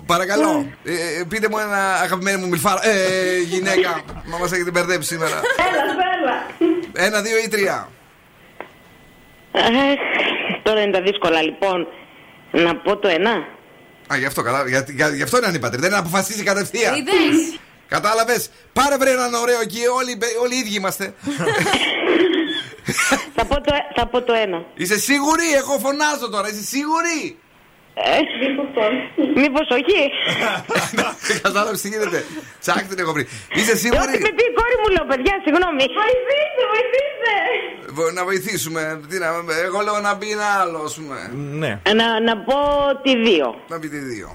[0.07, 2.81] παρακαλώ, ε, ε, πείτε μου ένα αγαπημένο μου μιλφάρα.
[2.87, 5.41] Ε, γυναίκα, μα μας έχετε μπερδέψει σήμερα.
[5.69, 5.83] Έλα,
[6.19, 7.07] έλα.
[7.07, 7.89] Ένα, δύο ή τρία.
[9.53, 9.63] Αχ,
[10.63, 11.87] Τώρα είναι τα δύσκολα, λοιπόν.
[12.51, 13.31] Να πω το ένα.
[14.13, 15.81] Α, γι' αυτό, καλά, για, για, γι' αυτό είναι ανήπατρη.
[15.81, 16.95] Δεν αποφασίζει κατευθείαν.
[16.97, 17.59] Είδες.
[17.95, 18.51] Κατάλαβες.
[18.73, 19.81] Πάρε βρε έναν ωραίο εκεί.
[19.97, 21.15] Όλοι, όλοι οι ίδιοι είμαστε.
[23.37, 24.65] θα, πω το, θα πω το ένα.
[24.75, 26.49] Είσαι σίγουρη, εγώ φωνάζω τώρα.
[26.49, 27.39] Είσαι σίγουρη;
[28.07, 28.09] Ε,
[29.41, 29.99] Μήπως όχι.
[31.43, 32.19] Κατάλαβες τι γίνεται.
[32.63, 33.25] Τσάκ την έχω βρει.
[33.59, 35.85] Είσαι Ό,τι σίγουρη; με πει η κόρη μου λέω, παιδιά, συγγνώμη.
[36.01, 37.33] Βοηθήστε, βοηθήστε.
[37.97, 38.83] Βο- Να βοηθήσουμε.
[39.09, 39.27] Τι να,
[39.67, 41.17] εγώ λέω να μπει ένα άλλο, ας πούμε.
[41.63, 41.73] Ναι.
[42.01, 42.57] Να, να πω
[43.05, 43.49] τη δύο.
[43.69, 44.29] Να μπει τη δύο.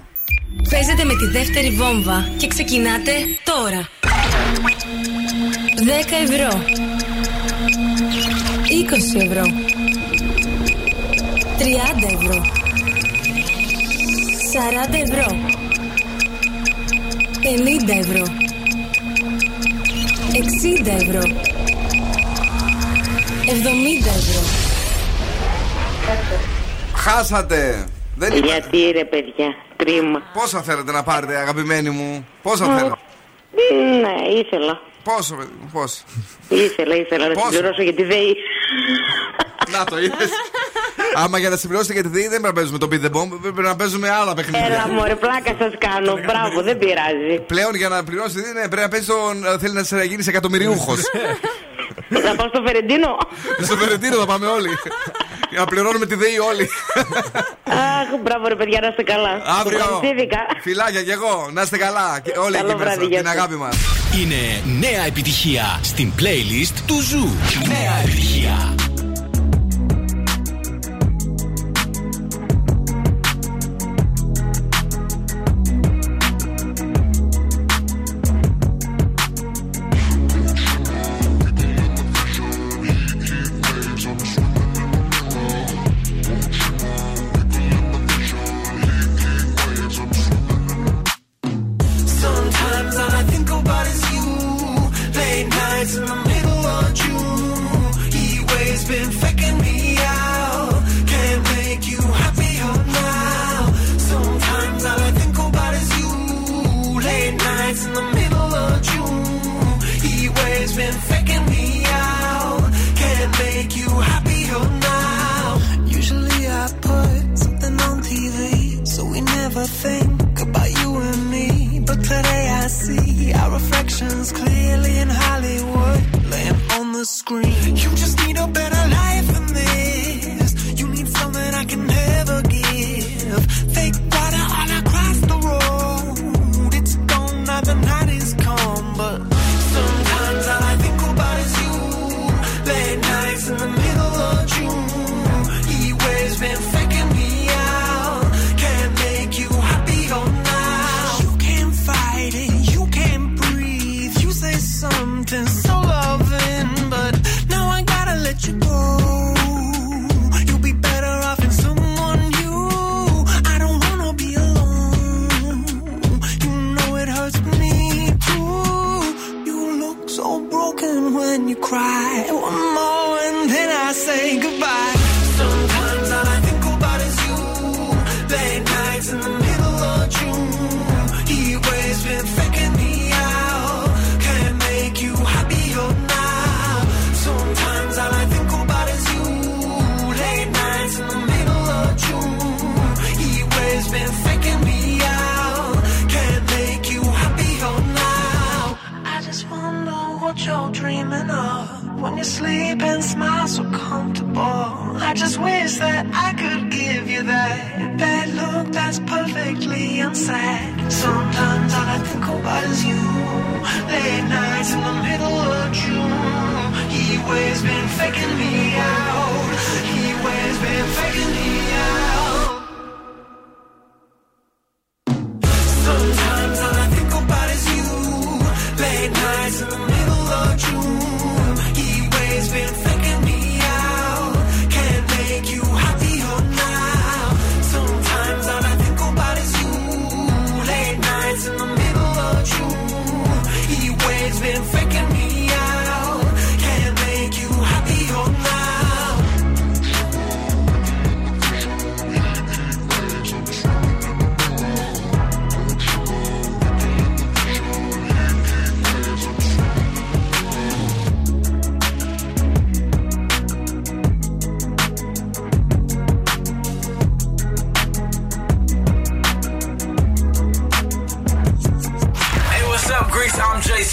[0.72, 3.12] Παίζετε με τη δεύτερη βόμβα και ξεκινάτε
[3.52, 3.82] τώρα.
[3.92, 3.94] 10
[6.26, 6.52] ευρώ.
[9.18, 9.44] 20 ευρώ.
[11.60, 11.62] 30
[12.16, 12.38] ευρώ.
[14.54, 14.58] 40
[14.94, 15.26] ευρώ.
[17.42, 18.24] 50 ευρώ.
[20.34, 21.22] 60 ευρώ.
[21.22, 21.28] 70
[24.08, 24.42] ευρώ.
[26.96, 27.88] Χάσατε.
[28.16, 28.46] Δεν είπα.
[28.46, 30.22] Γιατί ρε παιδιά, κρίμα.
[30.34, 32.96] Πόσα θέλετε να πάρετε, αγαπημένοι μου; Πόσα θέλετε;
[34.02, 34.82] Ναι, ήθελα.
[35.04, 36.04] Πόσο, παιδί μου, πόσο.
[36.50, 38.36] Ήθελα, ήθελα να Πόσο; συμπληρώσω για τη ΔΕΗ.
[39.72, 40.30] Να το είδες.
[41.16, 43.30] Άμα για να συμπληρώσετε για τη ΔΕΗ δεν πρέπει να παίζουμε το Beat the Bomb,
[43.42, 44.88] πρέπει να παίζουμε άλλα Έλα παιχνίδια.
[44.96, 46.14] μωρέ, πλάκα σας κάνω.
[46.28, 47.36] Μπράβο, δεν πειράζει.
[47.48, 49.60] Πλέον για να πληρώσει τη ΔΕΗ ναι, πρέπει να παίζει τον.
[49.60, 51.00] Θέλει να σε γίνεις εκατομμυριούχος.
[52.26, 53.18] Θα πάω στο Φερεντίνο.
[53.62, 54.70] Στο Φερετίνο θα πάμε όλοι.
[55.50, 56.70] Για να πληρώνουμε τη ΔΕΗ όλοι.
[57.64, 59.42] Αχ, μπράβο ρε παιδιά, να είστε καλά.
[59.60, 59.78] Αύριο.
[59.80, 60.38] Ευχαριστήθηκα.
[60.62, 61.50] Φιλάκια κι εγώ.
[61.54, 62.20] Να είστε καλά.
[62.24, 62.90] Και όλοι Καλό εκεί μέσα.
[62.92, 63.36] βράδυ, γεια Την σας.
[63.36, 63.76] αγάπη μας.
[64.22, 67.28] Είναι νέα επιτυχία στην playlist του Ζου.
[67.68, 68.76] Νέα επιτυχία.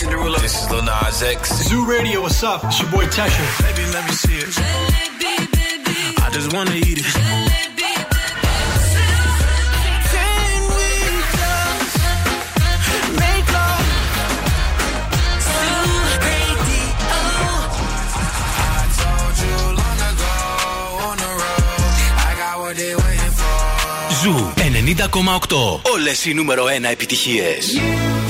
[0.01, 0.39] Cinderella.
[0.39, 1.41] This is Lil Nas X.
[1.69, 2.65] Zoo Radio, what's up?
[2.65, 3.45] It's your boy Tesha.
[3.61, 4.49] Baby, let me see it.
[5.21, 6.17] Baby.
[6.25, 7.09] I just wanna eat it.
[7.17, 7.91] Jalebi,
[24.95, 25.81] 90,8.
[25.93, 27.75] Όλες οι νούμερο 1 επιτυχίες.
[27.75, 28.30] Yeah.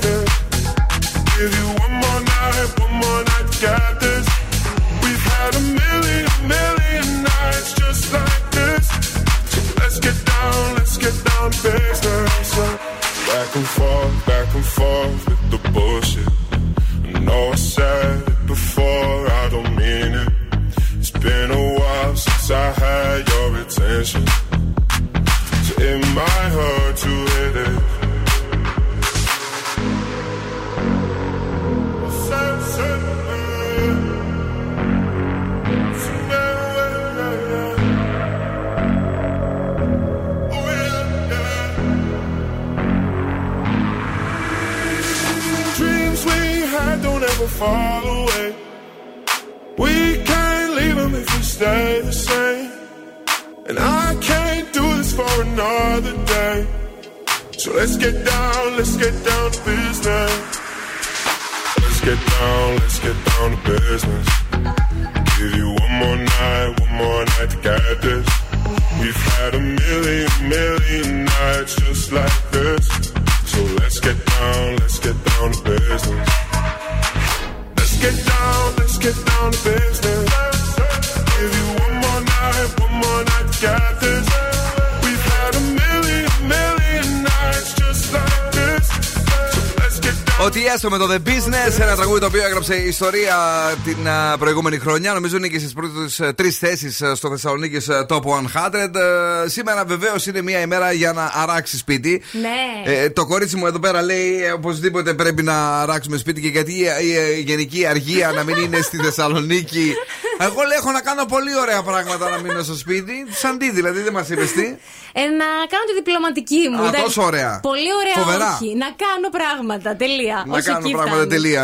[92.61, 93.35] Έγραψε ιστορία
[93.83, 95.13] την α, προηγούμενη χρονιά.
[95.13, 97.77] Νομίζω είναι και στις πρώτες τρεις θέσεις στο Θεσσαλονίκη
[98.07, 98.73] Top 100.
[98.73, 102.21] Ε, Σήμερα βεβαίως είναι μια ημέρα για να αράξει σπίτι.
[102.31, 102.91] Ναι.
[102.93, 106.71] Ε, το κορίτσι μου εδώ πέρα λέει ε, οπωσδήποτε πρέπει να αράξουμε σπίτι και γιατί
[106.73, 109.93] η, η- η γενική αργία να μην είναι στη Θεσσαλονίκη
[110.47, 113.13] Εγώ λέω έχω να κάνω πολύ ωραία πράγματα να μείνω στο σπίτι.
[113.29, 114.65] Σαν τι δηλαδή, δεν μας είπες τι.
[115.13, 116.77] Ε, να κάνω τη διπλωματική μου.
[116.81, 117.59] Α, Εντάξει, τόσο ωραία.
[117.61, 118.53] Πολύ ωραία, Φοβερά.
[118.61, 118.75] όχι.
[118.75, 119.95] Να κάνω πράγματα.
[119.95, 120.43] Τελεία.
[120.47, 121.29] Να Όχι κάνω εκεί πράγματα φτάνει.
[121.29, 121.63] τελεία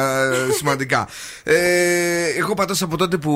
[0.49, 1.07] ε, σημαντικά.
[1.43, 3.33] Ε, εγώ πάντω από τότε που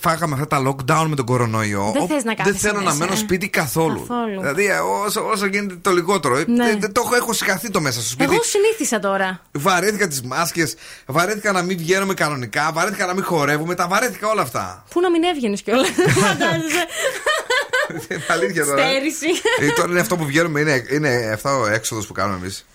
[0.00, 1.90] φάγαμε αυτά τα lockdown με τον κορονοϊό.
[1.92, 3.16] Δεν ο- θες να δεν κάθεσαι θέλω να μέσα, μένω ε.
[3.16, 4.06] σπίτι καθόλου.
[4.06, 4.40] Καθόλου.
[4.40, 6.36] Δηλαδή ε, όσο, όσο γίνεται το λιγότερο.
[6.36, 6.64] Ε, Ναι.
[6.64, 8.32] δεν- δεν το έχω, έχω συγχαθεί το μέσα στο σπίτι.
[8.34, 9.40] Εγώ συνήθισα τώρα.
[9.52, 10.74] Βαρέθηκα τις μάσκες,
[11.06, 14.84] βαρέθηκα να μην βγαίνουμε κανονικά, βαρέθηκα να μην χορεύουμε, τα βαρέθηκα όλα αυτά.
[14.90, 15.88] Πού να μην έβγαινες κιόλας.
[16.24, 16.84] Φαντάζεσαι.
[18.10, 18.82] Είναι αλήθεια τώρα.
[18.88, 19.26] Στέρηση.
[19.60, 22.66] Ε, τώρα είναι αυτό που βγαίνουμε, είναι, είναι αυτό ο έξοδος που κάνουμε εμείς.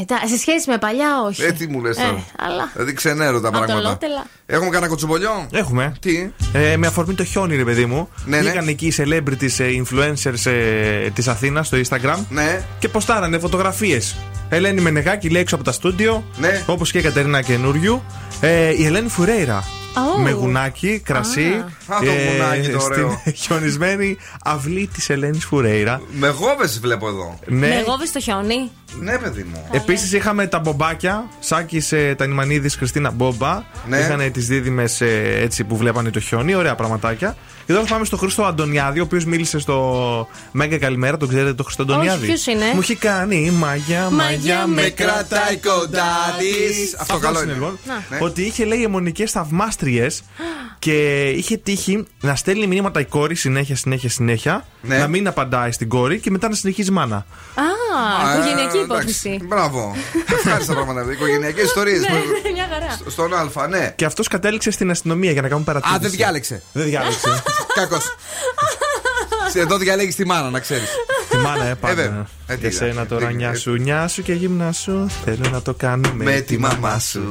[0.00, 1.42] Ε, τα- σε σχέση με παλιά, όχι.
[1.42, 2.08] Ε, τι μου λες τώρα.
[2.08, 2.70] Ε, αλλά.
[2.72, 3.72] Δηλαδή ξενέρω τα πράγματα.
[3.72, 4.26] Ατολότελα.
[4.46, 5.94] Έχουμε κανένα κοτσομπολιό; Έχουμε.
[6.00, 8.08] Τι; Ε, με αφορμή το χιόνι, ρε παιδί μου.
[8.24, 8.42] Ναι, ναι.
[8.42, 12.16] Βγήκαν εκεί οι celebrities, ε, influencers ε, της Αθήνας στο Instagram.
[12.28, 12.62] Ναι.
[12.78, 14.16] Και ποστάρανε φωτογραφίες.
[14.48, 16.24] Ελένη Μενεγάκη λέει έξω από τα στούντιο.
[16.36, 16.62] Ναι.
[16.66, 18.02] Όπως και η Κατερίνα Καινούριου.
[18.40, 19.64] Ε, η Ελένη Φουρέιρα.
[19.94, 20.22] Oh.
[20.22, 21.64] Με γουνάκι, κρασί.
[21.86, 23.18] Α, το γουνάκι το ωραίο.
[23.20, 26.00] στην χιονισμένη αυλή της Ελένης Φουρέιρα.
[26.12, 27.38] Με γόβες βλέπω εδώ.
[27.46, 27.66] Ναι.
[27.68, 28.70] Με εγώ στο χιόνι.
[29.00, 29.68] Ναι, παιδί μου.
[29.70, 31.28] Επίσης είχαμε τα μπομπάκια.
[31.40, 33.62] Σάκη ε, Τανιμανίδη, Χριστίνα Μπόμπα.
[33.88, 33.98] Ναι.
[33.98, 35.00] Είχαν τις δίδυμες
[35.40, 36.54] έτσι που βλέπανε το χιόνι.
[36.54, 37.36] Ωραία πραγματάκια.
[37.70, 41.16] Και τώρα πάμε στο Χρήστο Αντωνιάδη, ο οποίος μίλησε στο Μέγκα Καλημέρα.
[41.16, 42.26] Τον ξέρετε το Χρήστο Αντωνιάδη.
[42.26, 46.94] ποιος είναι; Μου έχει κάνει μαγιά, μαγιά, με κρατάει κοντά της.
[46.98, 47.52] Αυτό καλό είναι.
[47.52, 47.78] λοιπόν.
[47.86, 47.94] Να.
[47.94, 48.18] Ναι.
[48.20, 50.22] Ότι είχε λέει αιμονικές θαυμάστριες
[50.78, 54.64] και είχε τύχει να στέλνει μηνύματα η κόρη συνέχεια, συνέχεια, συνέχεια.
[54.82, 54.98] Ναι.
[54.98, 57.16] Να μην απαντάει στην κόρη και μετά να συνεχίζει μάνα.
[57.16, 57.89] Α,
[58.34, 59.28] οικογενειακή Ε, υπόθεση.
[59.28, 59.96] εντάξει, Μπράβο.
[60.32, 61.12] Ευχάριστα πράγματα.
[61.12, 62.00] Οικογενειακέ ιστορίες.
[62.00, 62.98] Ναι, ναι, μια χαρά.
[63.06, 63.92] Στον Α, ναι.
[63.96, 65.96] Και αυτός κατέληξε στην αστυνομία για να κάνουν παρατήρηση.
[65.96, 66.62] Α, δεν διάλεξε.
[66.72, 67.42] Δεν διάλεξε.
[67.74, 68.04] Κακός.
[69.62, 70.88] Εδώ διαλέγεις τη μάνα, να ξέρεις.
[71.30, 71.94] Τη μάνα, ε, Ε, πάντα.
[71.94, 72.26] βέβαια.
[72.46, 75.10] Ε, τι Για σένα είναι, τώρα τι- νιά ε, σου, νιά σου και γύμνα σου.
[75.24, 77.28] Θέλω να το κάνουμε Με τη μαμά σου.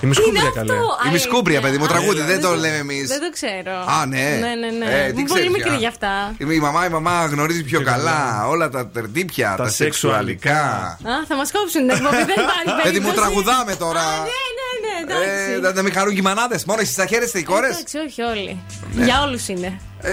[0.00, 0.72] Είμαι σκούμπρια καλέ.
[1.08, 3.08] Η Μισκούμπρια, παιδί μου, τραγούδι, Α, δεν το το- λέμε εμείς.
[3.08, 3.72] Δεν το ξέρω.
[4.00, 4.16] Α, ναι.
[4.40, 4.84] Ναι, ναι, ναι.
[4.84, 5.74] Ε, τι Είμαι πολύ ξέρεις, μικρή α.
[5.76, 6.34] γι' αυτά.
[6.38, 10.50] Η η μαμά, η μαμά γνωρίζει πιο καλά όλα τα τερτύπια, τα, Τα σεξουαλικά.
[10.50, 11.18] σεξουαλικά.
[11.20, 12.82] Α, θα μας κόψουν την εκπομπή, δεν υπάρχει περίπτωση.
[12.88, 14.00] Παιδί μου, τραγουδάμε τώρα.
[14.00, 15.52] Α, ναι, ναι, ναι, εντάξει.
[15.56, 16.58] Ε, να- να μην χαρούν και οι μανάδε.
[16.66, 18.60] Μόνο εσεί θα χαίρεστε οι κόρες; Εντάξει, όχι όλοι.
[19.04, 19.80] Για όλους είναι.
[20.00, 20.10] Ε,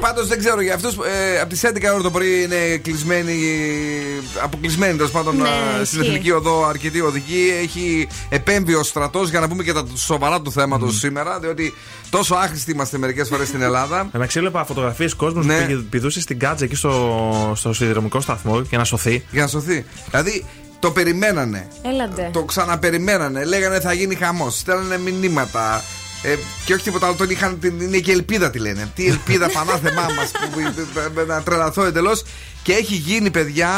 [0.00, 0.94] Πάντως δεν ξέρω για αυτούς.
[0.94, 3.34] Ε, από τις 11 ώρα το πρωί είναι κλεισμένοι,
[4.42, 5.48] αποκλεισμένοι τέλος πάντων Ναι,
[5.80, 6.12] ε, στην ισχύει.
[6.12, 7.52] εθνική οδό αρκετοί οδηγοί.
[7.62, 11.38] Έχει επέμβει ο στρατός για να πούμε και τα σοβαρά του θέματος σήμερα.
[11.38, 11.74] Διότι
[12.10, 14.08] τόσο άχρηστοι είμαστε μερικές φορές στην Ελλάδα.
[14.14, 15.58] Εντάξει, έβλεπα φωτογραφίες κόσμου Ναι.
[15.60, 19.24] που πήγε- πηδούσε στην κάτσα εκεί στο, στο σιδηρομικό σταθμό για να σωθεί.
[19.30, 19.84] Για να σωθεί.
[20.10, 20.44] Δηλαδή
[20.78, 21.68] το περιμένανε.
[21.82, 22.30] Έλαντε.
[22.32, 23.44] Το ξαναπεριμένανε.
[23.44, 24.58] Λέγανε θα γίνει χαμός.
[24.58, 25.82] Στέλνανε μηνύματα.
[26.24, 28.90] Ε, και όχι τίποτα άλλο, τον είχαν, την, είναι και ελπίδα τη λένε.
[28.94, 30.82] Τι ελπίδα πανάθεμά μας που
[31.26, 32.24] να τρελαθώ εντελώς.
[32.62, 33.70] Και έχει γίνει, παιδιά,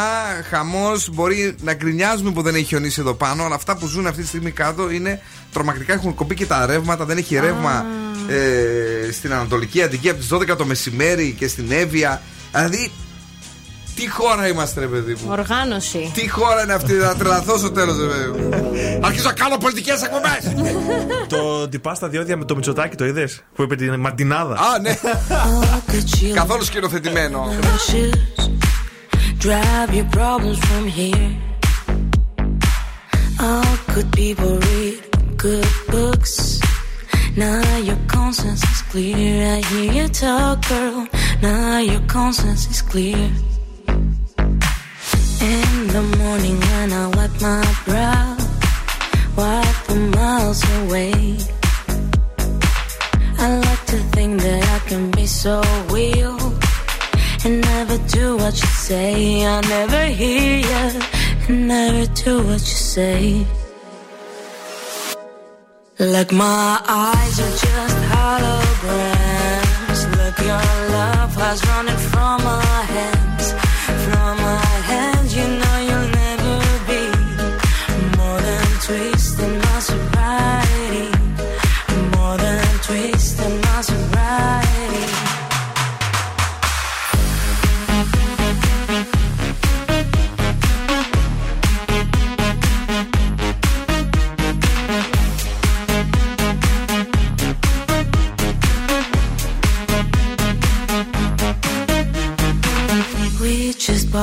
[0.50, 1.08] χαμός.
[1.12, 4.28] Μπορεί να γκρινιάζουμε που δεν έχει χιονίσει εδώ πάνω, αλλά αυτά που ζουν αυτή τη
[4.28, 5.20] στιγμή κάτω είναι
[5.52, 5.92] τρομακτικά.
[5.92, 7.86] Έχουν κοπεί και τα ρεύματα, δεν έχει ρεύμα
[8.28, 12.22] ε, στην Ανατολική Αττική από τις 12 το μεσημέρι και στην Εύβοια.
[12.52, 12.90] Δηλαδή,
[13.96, 16.10] τι χώρα είμαστε, ρε παιδί μου; Οργάνωση.
[16.14, 18.50] Τι χώρα είναι αυτή, να τρελαθώ στο τέλος, ρε παιδί μου.
[19.02, 20.54] Αρχίζω να κάνω πολιτικές εκπομπές.
[21.28, 24.54] το τυπά στα διόδια με το Μητσοτάκι το είδες που είπε την μαντινάδα.
[24.54, 24.98] Α, ναι.
[26.34, 27.48] Καθόλου σκηνοθετημένο.
[29.46, 31.30] Drive your problems from here.
[33.48, 34.96] All good people read
[35.44, 36.34] good books.
[37.36, 39.34] Now your conscience is clear.
[39.56, 41.00] I hear you talk, girl.
[41.42, 43.24] Now your conscience is clear.
[45.40, 48.36] In the morning when I wipe my brow,
[49.36, 51.12] wipe the miles away.
[53.38, 56.38] I like to think that I can be so real
[57.44, 59.44] and never do what you say.
[59.44, 61.16] I never hear you
[61.48, 63.46] never do what you say.
[65.98, 70.00] Like my eyes are just holograms.
[70.16, 72.65] Look, your love has running from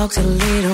[0.04, 0.73] talks a little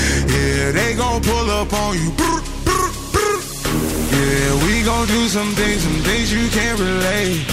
[0.27, 2.11] Yeah, they gon' pull up on you.
[4.11, 7.45] Yeah, we gon' do some things, some things you can't relate.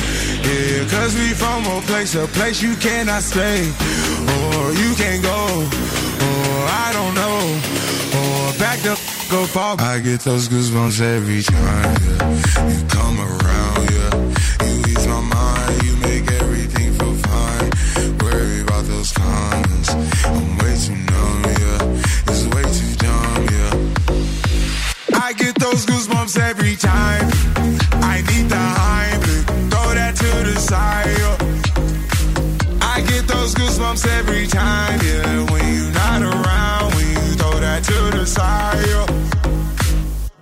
[0.44, 3.60] Yeah, cause we from a place, a place you cannot stay.
[4.34, 5.40] Or you can't go.
[6.26, 7.38] Or I don't know.
[8.20, 8.94] Or back the
[9.30, 9.76] go far.
[9.78, 11.96] I get those goosebumps every time.
[12.02, 12.68] Yeah.
[12.68, 13.57] You come around,
[33.98, 35.50] goosebumps every time, yeah.
[35.50, 38.86] When you're not around, when you throw that to the side.
[38.86, 39.37] yeah.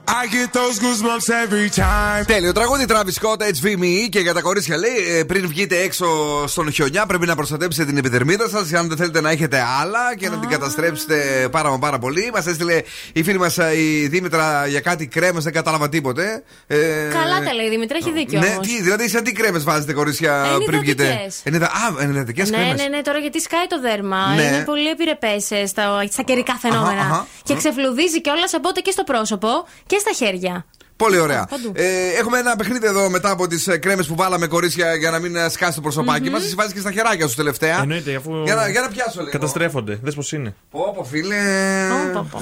[0.08, 2.24] I get those goosebumps every time.
[2.26, 6.06] Τέλειο τραγούδι Travis Scott, HVME και για τα κορίτσια λέει: ε, Πριν βγείτε έξω
[6.46, 8.72] στον χιονιά, πρέπει να προστατέψετε την επιδερμίδα σας.
[8.72, 12.30] Αν δεν θέλετε να έχετε άλλα και να την καταστρέψετε πάρα μα πάρα πολύ.
[12.34, 16.42] Μας έστειλε η φίλη μας η Δήμητρα για κάτι κρέμες, δεν κατάλαβα τίποτε.
[16.66, 16.76] Ε,
[17.12, 18.66] Καλά τα λέει η Δημητρά, έχει δίκιο Ναι, όμως.
[18.66, 21.40] τι, δηλαδή σε τι κρέμες βάζετε κορίτσια Ε, πριν βγείτε; ενυδατικές.
[21.44, 22.80] Ενυδα- Α, ενυδατικές Ναι, κρέμες.
[22.82, 24.34] ναι, ναι, τώρα γιατί σκάει το δέρμα.
[24.34, 24.42] Ναι.
[24.42, 27.00] Είναι πολύ επιρρεπές στα, στα καιρικά φαινόμενα.
[27.00, 27.26] Αχα, αχα.
[27.42, 29.48] Και ξεφλουδίζει κιόλας οπότε και στο πρόσωπο
[29.86, 30.64] και στα χέρια.
[30.96, 31.46] Πολύ ωραία.
[31.50, 31.72] παντού.
[31.74, 31.84] Ε,
[32.18, 35.48] έχουμε ένα παιχνίδι εδώ μετά από τις κρέμες που βάλαμε κορίτσια για να μην ε,
[35.48, 36.44] σκάσει το προσωπάκι μας.
[36.44, 37.80] Εσύ βάζεις και στα χεράκια σου τελευταία.
[37.80, 38.42] Εννοείται, αφού.
[38.44, 39.30] Για να, για να πιάσω λίγο.
[39.30, 39.98] Καταστρέφονται.
[40.02, 40.54] Δες πώς είναι.
[40.70, 41.36] Πω, πω, φίλε.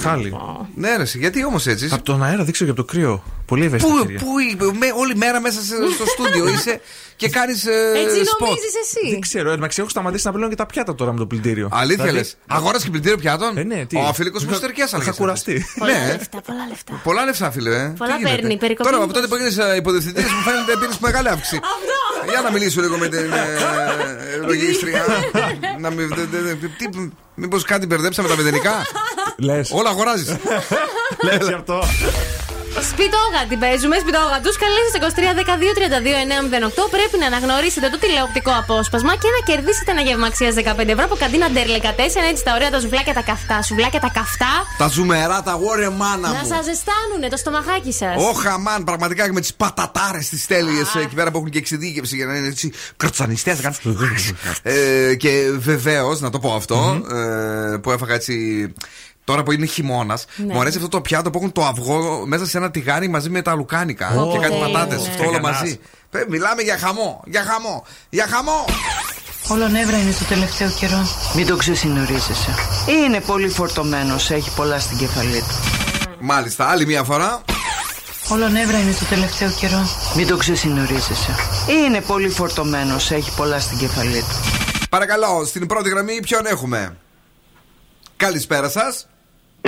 [0.00, 0.36] Χάλι.
[0.74, 1.88] Ναι, ρε, εσύ, γιατί όμως έτσι.
[1.92, 3.22] Από τον αέρα δείξω και από το κρύο.
[3.46, 4.18] Πολύ ευαίσθητα Πού, χέρια.
[4.18, 6.80] πού, με, όλη μέρα μέσα σε- στο στούντιο είσαι
[7.16, 8.40] και κάνεις ε, Έτσι σποτ.
[8.48, 11.26] νομίζεις εσύ; Δεν ξέρω, εντάξει, έχω σταματήσει να πλένω και τα πιάτα τώρα με το
[11.26, 11.68] πλυντήριο.
[11.72, 12.36] Αλήθεια Δηλαδή, λες.
[12.46, 15.66] Αγόρασε και πλυντήριο πιάτων; Ε, ναι, τι; Ο αφιλικός μου Είχα- στερκέ είχα κουραστεί.
[15.78, 17.00] Πολλά Ναι, λεφτά, πολλά λεφτά.
[17.04, 17.70] πολλά λεφτά, φίλε.
[17.76, 17.94] ε.
[17.98, 19.22] Πολλά Τι γίνεται; παίρνει, περικοπή Τώρα από μήπως.
[19.22, 21.60] τότε που έγινες υποδευθυντή μου φαίνεται πήρες μεγάλη αύξηση.
[22.30, 25.04] Για να μιλήσω λίγο με την ε, λογίστρια.
[25.78, 26.08] να μην.
[26.08, 28.72] δε- δε- δε- τι- Μήπως κάτι μπερδέψαμε τα μηδενικά;
[29.36, 29.70] Λες.
[29.72, 30.36] Όλα αγοράζεις.
[31.22, 31.82] Λες αυτό.
[32.80, 34.56] Σπιτόγα την παίζουμε, σπιτόγα τους.
[34.62, 36.90] Καλέστε 23 12 32 908.
[36.96, 41.16] Πρέπει να αναγνωρίσετε το τηλεοπτικό απόσπασμα και να κερδίσετε ένα γεύμα αξίας 15 ευρώ από
[41.22, 41.98] καντίνα Ντέρλεκα 4.
[42.30, 43.62] Έτσι τα ωραία τα σουβλάκια τα καυτά.
[43.62, 44.52] Σουβλάκια τα καυτά.
[44.78, 46.46] Τα ζουμερά, τα γόρε μάνα Να μου.
[46.52, 48.14] σας ζεστάνουνε το στομαχάκι σας.
[48.30, 52.16] Όχι, αμάν, πραγματικά και με τις πατατάρες τις τέλειες εκεί πέρα που έχουν και εξειδίκευση
[52.16, 53.58] για να είναι έτσι κροτσανιστές.
[54.62, 58.34] ε, και βεβαίως, να το πω αυτό, ε, που έφαγα έτσι.
[59.24, 60.52] Τώρα που είναι χειμώνας, Ναι.
[60.54, 63.42] μου αρέσει αυτό το πιάτο που έχουν το αυγό μέσα σε ένα τηγάνι μαζί με
[63.42, 65.02] τα λουκάνικα Ω, και κάτι τέλειο, πατάτες.
[65.02, 65.08] ναι.
[65.08, 65.60] Αυτό όλο Κανάς.
[65.60, 65.80] μαζί.
[66.10, 68.64] Ε, Μιλάμε για χαμό, για χαμό, για χαμό.
[69.48, 71.06] Όλο νεύρα είναι το τελευταίο καιρό.
[71.34, 72.54] Μην το ξεσυνορίζεσαι.
[73.04, 75.54] Είναι πολύ φορτωμένο, έχει πολλά στην κεφαλή του.
[76.20, 77.42] Μάλιστα, άλλη μία φορά.
[78.28, 79.88] Όλο νεύρα είναι το τελευταίο καιρό.
[80.16, 81.34] Μην το ξεσυνορίζεσαι.
[81.84, 84.36] Είναι πολύ φορτωμένο, έχει πολλά στην κεφαλή του.
[84.90, 86.96] Παρακαλώ, στην πρώτη γραμμή ποιον έχουμε;
[88.16, 89.06] Καλησπέρα σας.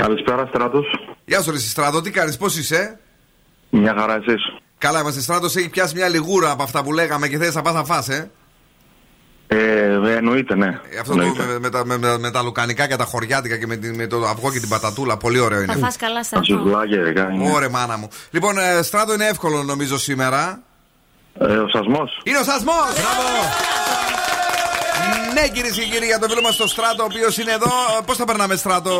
[0.00, 0.86] Καλησπέρα, Στράτος.
[1.24, 2.76] Γεια σου, Ρεσί Στράτο, τι κάνεις, πώς είσαι.
[3.70, 3.78] Ε?
[3.78, 4.36] Μια χαρά, εσύ.
[4.78, 7.74] Καλά, είμαστε Στράτος, έχει πιάσει μια λιγούρα από αυτά που λέγαμε και θες να πας
[7.74, 8.30] να φας, ε;
[9.46, 10.66] Ε, ε εννοείται, ναι.
[10.66, 11.14] Ε, αυτό.
[11.14, 15.16] Το, με, με, τα λουκανικά και τα χωριάτικα και με, το αυγό και την πατατούλα.
[15.16, 15.72] Πολύ ωραίο είναι.
[15.72, 16.70] Θα φας καλά, Στράτο.
[17.54, 18.08] Ωραία, μάνα μου.
[18.30, 20.62] Λοιπόν, Στράτο είναι εύκολο νομίζω σήμερα.
[21.40, 22.20] Ε, ο σασμός.
[22.24, 22.94] Είναι ο σασμός!
[25.36, 27.70] Ναι, κυρίες και κύριοι, για το φίλο μας στο Στράτο, ο οποίος είναι εδώ.
[28.06, 28.92] Πώς θα περνάμε, Στράτο,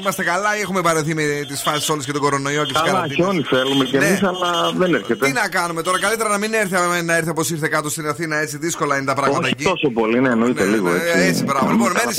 [0.00, 3.06] είμαστε καλά ή έχουμε παρεθεί με τις φάσεις όλες και τον κορονοϊό και τις Καλά
[3.14, 5.26] χιόνι θέλουμε και εμείς, αλλά δεν έρχεται.
[5.26, 6.74] Τι να κάνουμε τώρα, καλύτερα να μην έρθει,
[7.04, 9.64] να έρθει όπως ήρθε κάτω στην Αθήνα, έτσι δύσκολα είναι τα πράγματα Όχι εκεί.
[9.64, 11.26] τόσο πολύ, ναι, εννοείται ναι, λίγο ναι, έτσι.
[11.26, 11.70] Έτσι, πράγμα.
[11.72, 12.18] Λοιπόν, μένεις.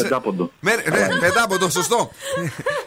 [0.60, 2.12] Ναι, πεντάποντο, σωστό.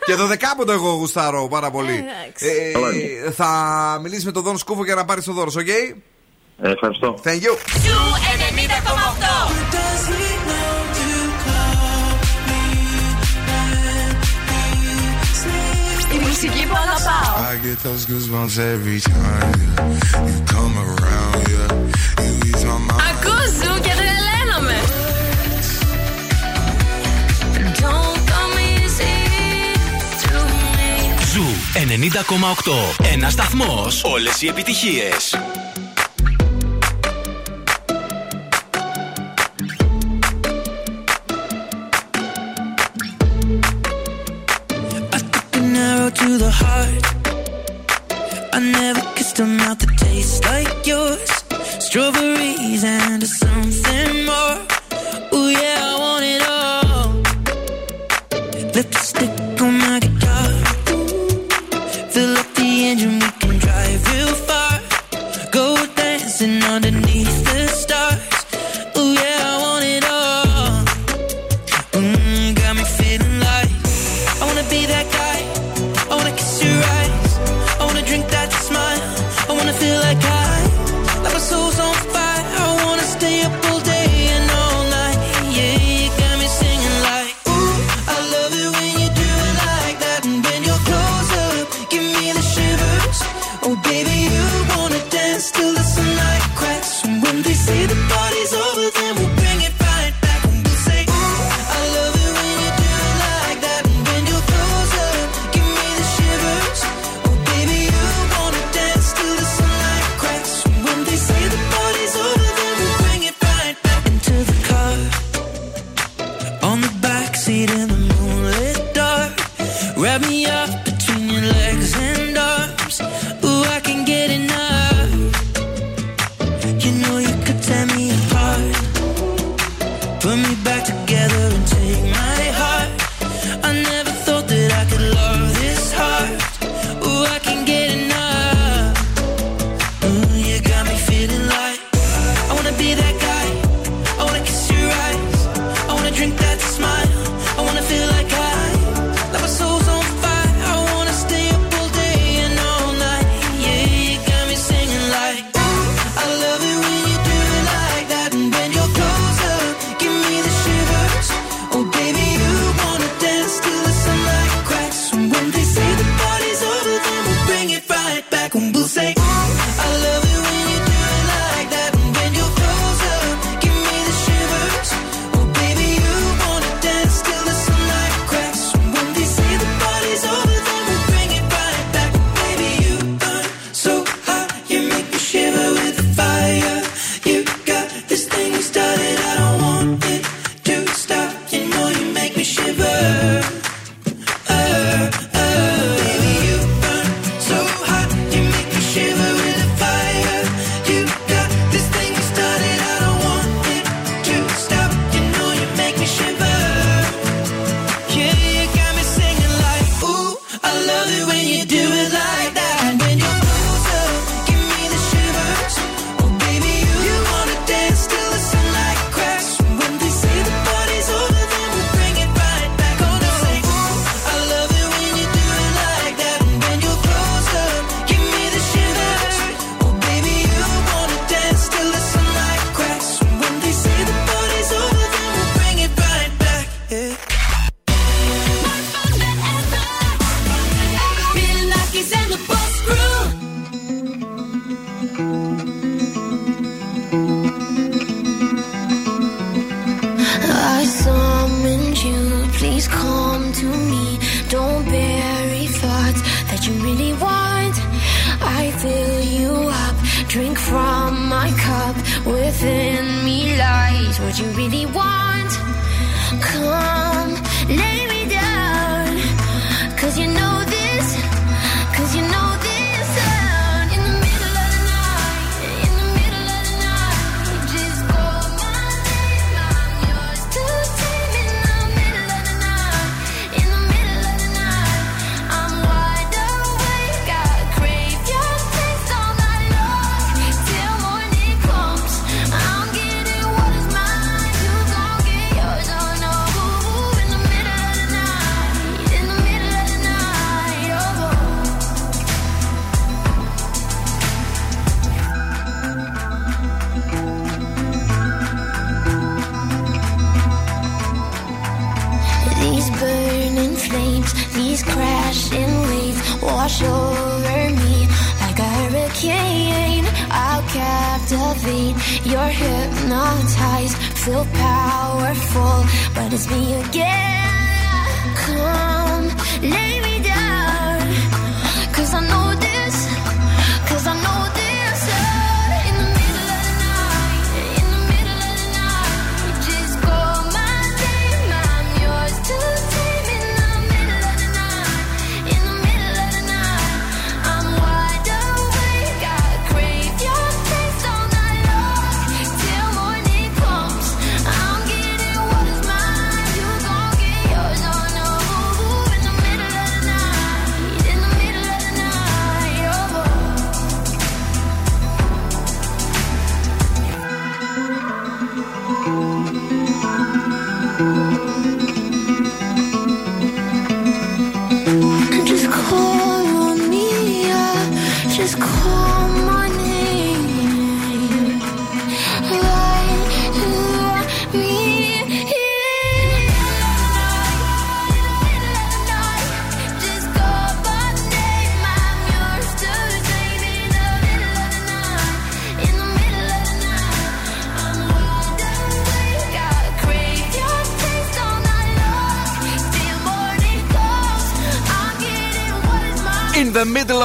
[0.07, 2.05] Και το δεκάποντο εγώ γουστάρω πάρα πολύ.
[2.39, 3.49] Ε, θα
[4.03, 5.95] μιλήσεις με τον Δόν Σκούφο για να πάρεις το δώρος, οκ; ε,
[6.71, 7.19] Ευχαριστώ.
[7.25, 7.57] Thank you.
[16.45, 17.35] μουσική που αγαπάω.
[17.45, 17.57] I
[23.61, 24.77] ζου και τρελαίνομαι.
[27.81, 28.23] Don't.
[31.33, 31.45] Ζου
[31.75, 33.07] 90,8.
[33.13, 34.05] Ένας σταθμός.
[34.05, 35.35] Όλες οι επιτυχίες.
[46.33, 47.05] to the heart.
[48.55, 51.31] I never kissed a mouth that tastes like yours.
[51.85, 54.59] Strawberries and something more.
[55.35, 55.82] Ooh yeah.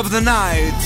[0.07, 0.79] Of the night.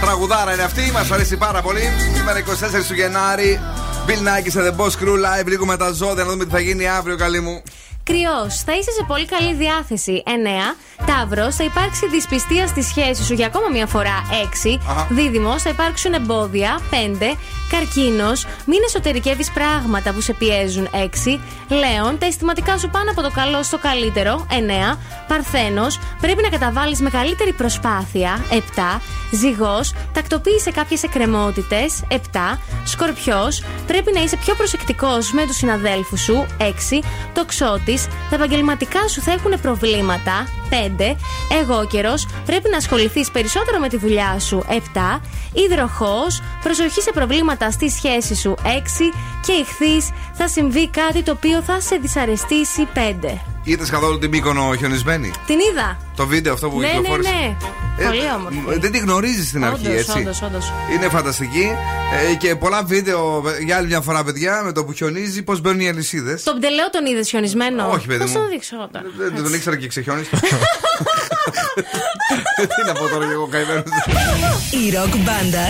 [0.00, 1.80] Τραγουδάρα είναι αυτή, μας αρέσει πάρα πολύ.
[2.14, 2.44] Σήμερα 24
[2.88, 3.60] του Γενάρη.
[4.06, 5.46] Bill Nike σε The Boss Crew Live.
[5.46, 7.62] Λίγο με τα ζώδια να δούμε τι θα γίνει αύριο, καλή μου.
[8.02, 10.22] Κρυός, θα είσαι σε πολύ καλή διάθεση.
[10.26, 10.30] 9.
[11.18, 14.22] Ταύρο, θα υπάρξει δυσπιστία στη σχέση σου για ακόμα μια φορά.
[14.64, 14.80] 6.
[14.88, 15.06] Αχα.
[15.10, 16.80] Δίδυμος, θα υπάρξουν εμπόδια.
[16.90, 17.36] 5.
[17.70, 20.88] Καρκίνος, μην εσωτερικεύεις πράγματα που σε πιέζουν.
[20.92, 21.40] 6.
[21.68, 24.46] Λέων, τα αισθηματικά σου πάνε από το καλό στο καλύτερο.
[24.50, 24.98] 9.
[25.28, 28.44] Παρθένος, πρέπει να καταβάλεις μεγαλύτερη προσπάθεια.
[28.50, 29.00] 7.
[29.30, 32.02] Ζυγός, τακτοποίησε κάποιες εκκρεμότητες.
[32.08, 32.58] 7.
[32.84, 36.46] Σκορπιός, πρέπει να είσαι πιο προσεκτικός με τους συναδέλφους σου.
[36.58, 37.02] 6.
[37.34, 40.46] Τοξότης, τα επαγγελματικά σου θα έχουν προβλήματα.
[40.70, 41.16] 5.
[41.60, 44.64] Εγώ καιρός, πρέπει να ασχοληθείς περισσότερο με τη δουλειά σου.
[44.68, 45.20] 7.
[45.52, 48.54] Υδροχός, προσοχή σε προβλήματα στη σχέση σου.
[48.62, 49.12] 6.
[49.46, 52.88] Και ηχθείς, θα συμβεί κάτι το οποίο θα σε δυσαρεστήσει.
[52.94, 53.57] 5.
[53.70, 55.98] Είδες καθόλου την Μύκονο χιονισμένη; Την είδα.
[56.16, 57.56] Το βίντεο αυτό που ναι, ναι, κυκλοφόρησε; ναι.
[57.98, 58.56] Ε, Πολύ όμορφη.
[58.78, 60.18] μ, Δεν τη γνωρίζεις στην αρχή, Όντως, έτσι.
[60.18, 60.72] όντως, όντως.
[60.94, 61.68] Είναι φανταστική.
[62.30, 65.80] Ε, και πολλά βίντεο για άλλη μια φορά, παιδιά, με το που χιονίζει, πώς μπαίνουν
[65.80, 66.42] οι αλυσίδες.
[66.42, 68.30] Τον πτελέο τον είδες χιονισμένο; Όχι, παιδί Θα μου.
[68.30, 70.30] σου το δείξω τώρα; Δεν τον ήξερα και ξεχιόνισε.
[72.56, 73.84] Τι να πω τώρα και εγώ καημένος.
[74.70, 75.64] Η ροκ μπάντα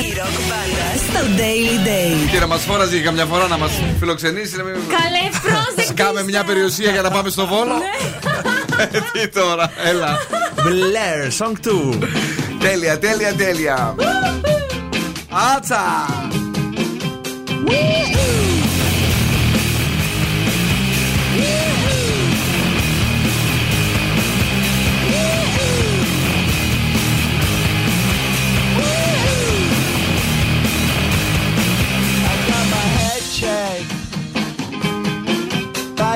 [1.09, 2.31] στο Daily Date.
[2.33, 4.57] Και να μας φόραζε για καμιά φορά να μας φιλοξενήσεις.
[4.57, 4.75] Να μην...
[4.75, 5.93] Καλέ, πρόσεξε.
[5.93, 7.75] Σκάμε μια περιουσία για να πάμε στο βόλο.
[7.75, 8.87] Ναι.
[8.91, 10.19] Ε, Τι τώρα, έλα.
[10.57, 11.53] Blair, song
[12.03, 12.09] 2.
[12.61, 13.95] Τέλεια, τέλεια, τέλεια.
[15.57, 16.07] Άτσα!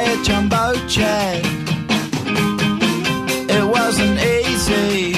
[0.04, 0.72] A jumbo.
[3.54, 5.11] It wasn't easy,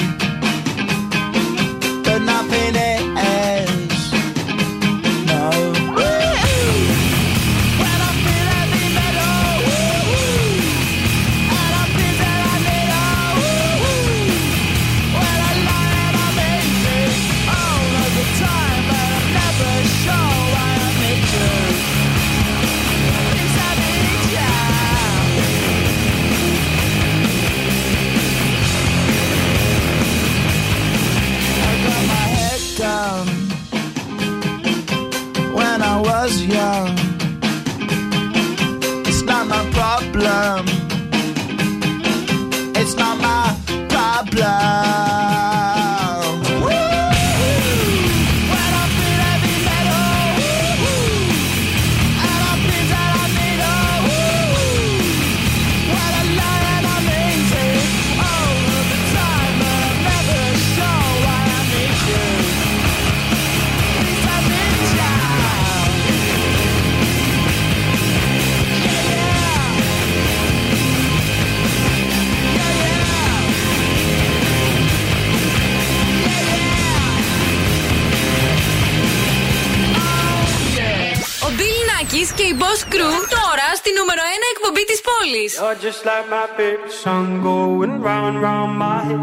[84.04, 85.52] νούμερο 1 εκπομπή της πόλης.
[85.60, 89.22] You're just like my favorite song going round and round my head.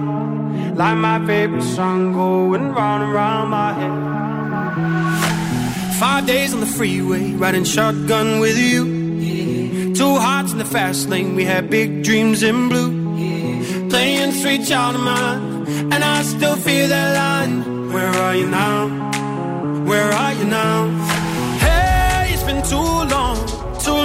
[0.82, 3.96] Like my favorite song going round and round my head.
[6.04, 8.82] Five days on the freeway, riding shotgun with you.
[10.00, 12.92] Two hearts in the fast lane, we had big dreams in blue.
[13.90, 15.42] Playing sweet child of mine,
[15.92, 17.56] and I still feel that line.
[17.94, 18.78] Where are you now?
[19.90, 20.76] Where are you now?
[21.66, 23.38] Hey, it's been too long,
[23.71, 23.71] too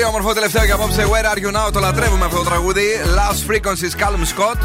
[0.00, 1.06] Πολύ όμορφο τελευταίο για απόψε.
[1.10, 1.72] Where are you now?
[1.72, 2.82] Το λατρεύουμε αυτό το τραγούδι.
[3.04, 4.58] Last Frequencies, Callum Scott.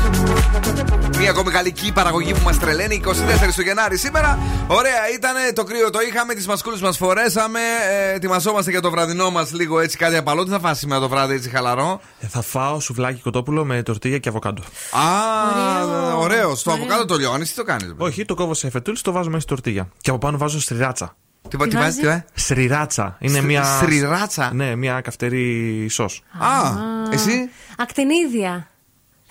[1.18, 3.02] Μια ακόμη γαλλική παραγωγή που μας τρελαίνει.
[3.06, 3.10] 24
[3.56, 4.40] του Γενάρη σήμερα.
[4.68, 6.34] Ωραία ήταν το κρύο, το είχαμε.
[6.34, 7.60] Τις μασκούλες μας φορέσαμε.
[7.90, 10.44] Ε, ετοιμαζόμαστε για το βραδινό μας λίγο έτσι κάτι απαλό.
[10.44, 14.18] Τι θα φάσει σήμερα το βράδυ έτσι χαλαρό; Ε, θα φάω σουβλάκι κοτόπουλο με τορτίγια
[14.18, 14.62] και αβοκάντο.
[14.92, 16.56] Α, ωραίο.
[16.56, 17.94] Στο αβοκάντο το λιώνεις, τι το κάνεις.
[17.98, 19.90] Όχι, το κόβω σε φετούλι, το βάζω μέσα στη τορτίγια.
[20.02, 21.16] Και από πάνω βάζω σριράτσα.
[21.50, 23.18] Τι, τι βάζει, τι, ε; Σριράτσα.
[23.20, 23.64] Είναι Σρι- μια.
[23.64, 26.24] σριράτσα; Ναι, μια καυτερή σος.
[26.38, 26.72] Α,
[27.12, 28.68] εσύ; Ακτινίδια.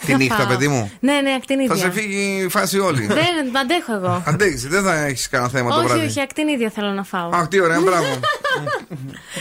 [0.05, 0.47] Τη Θα νύχτα, φάω.
[0.47, 0.90] παιδί μου.
[1.01, 1.74] Ναι, ναι, ακτινίδια.
[1.74, 3.06] Θα σε φύγει η φάση όλη.
[3.20, 4.22] Δεν αντέχω εγώ.
[4.26, 6.06] Αντέχεις, δεν θα έχεις κανένα θέμα το όχι, βράδυ.
[6.06, 7.28] όχι, ακτινίδια θέλω να φάω.
[7.32, 8.06] Αχ, τι ωραία, μπράβο.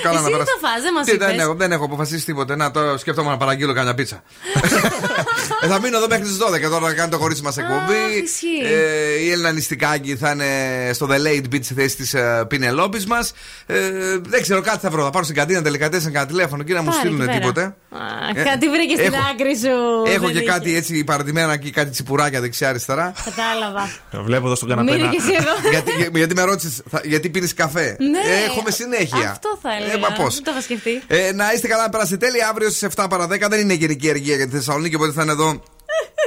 [0.04, 0.52] Καλά Εσύ να τι περάσει.
[0.62, 1.42] θα φας, δεν μας Τι, δεν, είπες.
[1.44, 2.56] έχω, δεν έχω αποφασίσει τίποτε.
[2.56, 4.24] Να, τώρα σκέφτομαι να παραγγείλω καμιά πίτσα.
[5.62, 8.22] ε, θα μείνω εδώ μέχρι τις 12 τώρα να κάνει το χωρίς μας εκπομπή.
[8.24, 8.74] ισχύει.
[8.74, 10.46] Ε, η Έλληνα Νηστικάκη θα είναι
[10.94, 13.34] στο The Late Beat στη θέση της ε, Πινελόπης μας.
[13.66, 13.78] Ε,
[14.22, 15.04] δεν ξέρω, κάτι θα βρω.
[15.04, 17.40] Θα πάρω στην καντίνα τελικά τέσσερα κανένα τηλέφωνο και να μου Πάρε στείλουν εκεί πέρα.
[17.40, 17.62] τίποτε.
[17.64, 20.12] Α, Ε, Κάτι βρήκες στην έχω- άκρη σου.
[20.14, 20.48] Έχω Δεν και είχε.
[20.54, 23.14] Κάτι έτσι παρατημένα εκεί, κάτι τσιπουράκια δεξιά-αριστερά.
[23.26, 23.90] Κατάλαβα.
[24.26, 24.92] Βλέπω εδώ στον καναπέ.
[24.92, 25.52] Μείνε να- και εσύ εδώ.
[25.74, 28.18] γιατί, για- γιατί με ρώτησες, γιατί πίνεις καφέ; Ναι.
[28.20, 29.30] Ε, Έχουμε συνέχεια.
[29.32, 29.94] Αυτό θα έλεγα.
[29.94, 30.34] Ε, μα πώς.
[30.36, 31.02] Δεν το είχα σκεφτεί.
[31.08, 32.48] Ε, να είστε καλά, να περάσετε τέλεια.
[32.50, 35.32] Αύριο στις 7 παρα 10 δεν είναι γενική εργία για τη Θεσσαλονίκη, οπότε θα είναι
[35.32, 35.62] εδώ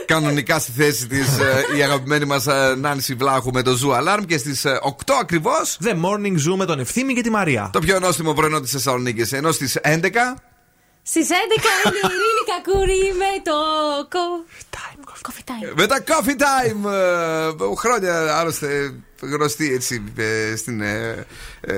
[0.07, 1.27] κανονικά στη θέση της
[1.79, 2.47] η αγαπημένη μας
[2.77, 5.79] Νάνση Βλάχου με το Zoo Alarm και στις 8 ακριβώς.
[5.85, 7.71] The Morning Zoo με τον Ευθύμη και τη Μαρία.
[7.73, 9.33] Το πιο νόστιμο πρωινό της Θεσσαλονίκης.
[9.33, 10.37] Ενώ στις 11.
[11.09, 11.33] Στις 11
[11.87, 13.53] είναι η Ειρήνη Κακούρη με το.
[15.23, 15.73] Coffee time.
[15.77, 16.91] Με τα coffee time!
[16.91, 21.27] Ε, χρόνια άλλωστε γνωστή έτσι ε, στην ε,
[21.61, 21.75] ε,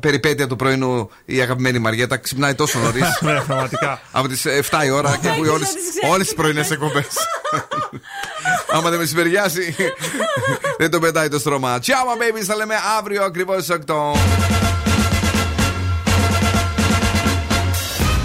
[0.00, 3.18] περιπέτεια του πρωινού η αγαπημένη Μαριέτα ξυπνάει τόσο νωρίς.
[3.20, 4.00] Ναι, πραγματικά.
[4.12, 5.68] Από τις 7 η ώρα και ακούει όλες
[6.10, 7.06] όλες τις πρωινές εκπομπές.
[8.74, 9.74] Άμα δεν μεσημεριάσει,
[10.78, 11.78] δεν το πετάει το στρώμα.
[11.82, 14.63] Ciao, my babies, θα λέμε αύριο ακριβώς στι 8.